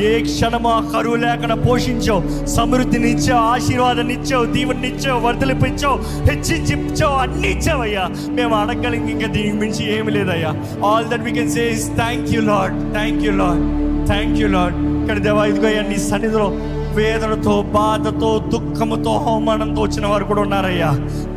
ఏ 0.03 0.13
క్షణము 0.21 0.73
కరువు 0.93 1.17
లేకుండా 1.17 1.55
పోషించావు. 1.67 2.21
సమృద్ధిని 2.47 3.09
ఇచ్చావు 3.11 3.43
ఆశీర్వాదాన్ని 3.53 4.15
ఇచ్చావు 4.15 4.45
దీవుని 4.55 4.89
ఇచ్చావు 4.89 5.21
వర్ధలిపించావు 5.27 5.97
హెచ్చించావు 6.29 6.83
ఇచ్చావు 6.83 7.17
అన్ని 7.17 7.49
ఇచ్చావయ్యా 7.49 8.05
మేము 8.31 8.55
అడగలిగి 8.55 9.11
ఇంకా 9.11 9.27
దీనికి 9.27 9.57
మించి 9.57 9.85
ఏమి 9.97 10.11
లేదయ్యా. 10.11 10.53
All 10.91 11.09
that 11.13 11.23
we 11.23 11.33
can 11.33 11.51
say 11.51 11.65
is 11.77 11.87
thank 11.97 12.29
you 12.35 12.43
lord 12.51 12.77
thank 12.93 13.23
you 13.25 13.33
lord 13.43 13.65
thank 14.07 14.37
you 14.41 14.49
lord 14.49 14.77
ఇక్కడ 15.03 15.19
దేవా 15.19 15.45
ఇదిగో 15.47 15.67
అయ్యా 15.67 15.83
నీ 15.91 15.99
సన్నిధిలో 16.11 16.49
వేదనతో 16.94 17.62
బాధతో 17.62 18.42
దుఃఖముతో 18.48 19.12
అవమానంతో 19.29 19.83
వచ్చిన 19.83 20.07
వారు 20.07 20.24
కూడా 20.24 20.40
ఉన్నారయ్యా. 20.40 20.90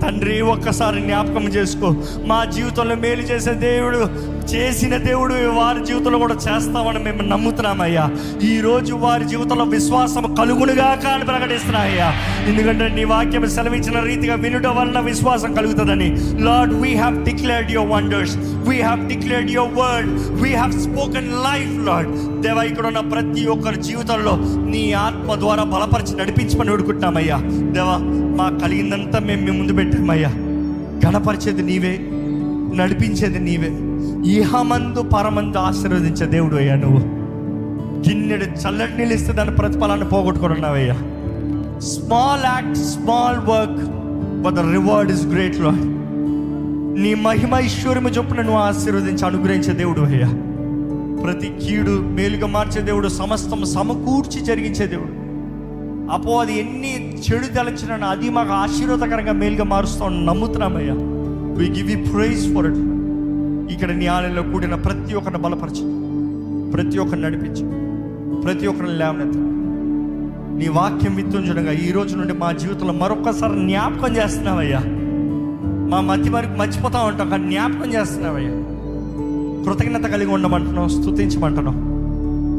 తండ్రి 0.03 0.41
ఒక్కసారి 0.41 1.01
జ్ఞాపకం 1.01 1.45
చేసుకో. 1.47 1.95
మా 2.25 2.45
జీవితంలో 2.45 2.95
మేలు 2.95 3.21
చేసే 3.21 3.53
దేవుడు 3.53 3.97
చేసిన 4.45 4.97
దేవుడు 4.97 5.33
వారి 5.33 5.85
జీవితంలో 5.85 6.19
కూడా 6.19 6.33
చేస్తామని 6.33 6.99
మేము 6.99 7.21
నమ్ముతున్నామయ్యా. 7.21 8.09
ఈ 8.43 8.59
రోజు 8.61 8.93
వారి 8.93 9.25
జీవితంలో 9.25 9.63
విశ్వాసం 9.63 10.35
కలుగునుగా 10.35 11.01
కానీ 11.03 11.23
ప్రకటిస్తున్నాయ్యా 11.23 12.13
ఎందుకంటే 12.47 12.89
నీ 12.89 13.03
వాక్యం 13.03 13.49
సెలవించిన 13.49 13.99
రీతిగా 13.99 14.35
వినుట 14.35 14.67
వలన 14.67 14.99
విశ్వాసం 14.99 15.53
కలుగుతుందని. 15.53 16.07
Lord 16.43 16.73
we 16.73 16.93
have 16.93 17.25
declared 17.25 17.71
your 17.71 17.89
wonders 17.89 18.37
we 18.69 18.75
have 18.77 19.09
declared 19.09 19.51
your 19.51 19.73
word 19.73 20.09
we 20.41 20.49
have 20.49 20.71
spoken 20.71 21.31
life 21.31 21.87
lord 21.87 22.41
దేవా 22.41 22.63
ఇక్కడ 22.63 22.87
ఉన్న 22.87 22.99
ప్రతి 22.99 23.45
ఒక్కరి 23.45 23.81
జీవితంలో 23.81 24.33
నీ 24.65 24.91
ఆత్మ 24.93 25.35
ద్వారా 25.35 25.63
బలపరిచి 25.63 26.17
నడిపించమని 26.17 26.71
వేడుకుంటున్నామయ్యా. 26.71 27.37
దేవా 27.71 27.97
మా 28.37 28.59
కలిగిందంతా 28.63 29.19
మేము 29.19 29.41
మీ 29.41 29.51
ముందు 29.51 29.73
పెట్టామయ్యా. 29.73 30.29
గణపరిచేది 31.05 31.61
నీవే 31.61 31.99
నడిపించేది 32.75 33.39
నీవే. 33.39 33.71
ఇహమందు 34.31 35.01
పరమందు 35.01 35.57
ఆశీర్వదించే 35.57 36.25
దేవుడు 36.25 36.55
అయ్యా 36.55 36.75
నువ్వు. 36.75 36.99
గిన్నెడు 38.09 38.43
చల్లటి 38.43 38.97
నీళ్ళు 38.97 39.13
ఇస్తే 39.13 39.33
దాని 39.33 39.51
ప్రతిఫలాన్ని 39.51 40.09
పోగొట్టుకున్నావయ్యా 40.09 40.95
small 41.83 42.45
act 42.45 42.77
small 42.77 43.37
work 43.37 43.85
but 44.43 44.55
the 44.55 44.59
reward 44.59 45.11
is 45.11 45.27
గ్రేట్లో 45.27 45.71
నీ 47.01 47.13
మహిమ 47.13 47.55
ఐశ్వర్యము 47.55 48.09
చొప్పున 48.09 48.41
నువ్వు 48.41 48.59
ఆశీర్వదించి 48.59 49.25
అనుగ్రహించే 49.25 49.73
దేవుడు 49.73 50.01
అయ్యా. 50.01 50.27
ప్రతి 51.23 51.53
కీడు 51.65 51.91
మేలుగా 51.91 52.47
మార్చే 52.47 52.81
దేవుడు 52.81 53.07
సమస్తం 53.07 53.65
సమకూర్చి 53.65 54.41
జరిగించే 54.41 54.87
దేవుడు. 54.87 55.23
అపో 56.11 56.39
అది 56.39 56.59
ఎన్ని 56.59 57.17
చెడు 57.17 57.45
తలచినా 57.45 58.07
అది 58.07 58.29
మాకు 58.29 58.51
ఆశీర్వాదకరంగా 58.51 59.31
మేలుగా 59.31 59.63
మారుస్తామని 59.63 60.25
నమ్ముతున్నామయ్యా 60.25 60.93
we 61.57 61.69
give 61.69 61.91
you 61.91 62.13
praise 62.13 62.55
for 62.55 62.65
it 62.65 62.77
ఇక్కడ 63.73 63.91
నీ 63.91 64.07
ఆలయంలో 64.07 64.43
కూడిన 64.43 64.75
ప్రతి 64.75 65.15
ఒక్కరిని 65.15 65.41
బలపరచు. 65.41 65.85
ప్రతి 66.71 66.97
ఒక్కరిని 66.99 67.25
నడిపించు. 67.25 67.65
ప్రతి 68.41 68.67
ఒక్కరిని 68.67 68.97
లేవనెత్తండి 68.97 69.62
నీ 70.57 70.67
వాక్యం 70.67 71.15
విత్తుంచడంగా 71.15 71.71
ఈ 71.71 71.91
రోజు 71.91 72.15
నుండి 72.15 72.33
మా 72.33 72.51
జీవితంలో 72.51 72.93
మరొకసారి 72.93 73.53
జ్ఞాపకం 73.53 74.17
చేస్తున్నావయ్యా. 74.17 74.81
మా 75.89 76.01
మధ్య 76.01 76.29
వరకు 76.29 76.57
మర్చిపోతా 76.57 76.99
ఉంటాం 76.99 77.29
కానీ 77.29 77.51
జ్ఞాపకం 77.51 77.93
చేస్తున్నావయ్యా. 77.93 78.51
కృతజ్ఞత 79.65 80.11
కలిగి 80.11 80.29
ఉండమంటున్నాం 80.29 80.89
స్థుతించమంటున్నాం 80.89 81.93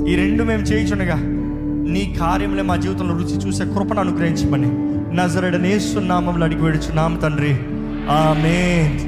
ఈ 0.07 0.15
రెండు 0.15 0.45
మేము 0.45 0.63
చేయించుండగా 0.63 1.17
నీ 1.91 2.17
కార్యంలో 2.21 2.63
మా 2.63 2.77
జీవితంలో 2.77 3.17
రుచి 3.17 3.37
చూసే 3.37 3.65
కృపను 3.65 4.01
అనుగ్రహించమని. 4.01 4.95
నజరడనేస్తున్నామంలో 5.17 6.47
అడిగి 6.47 6.97
నామ 6.97 7.19
తండ్రి. 7.19 7.57
ఆమె 8.11 8.99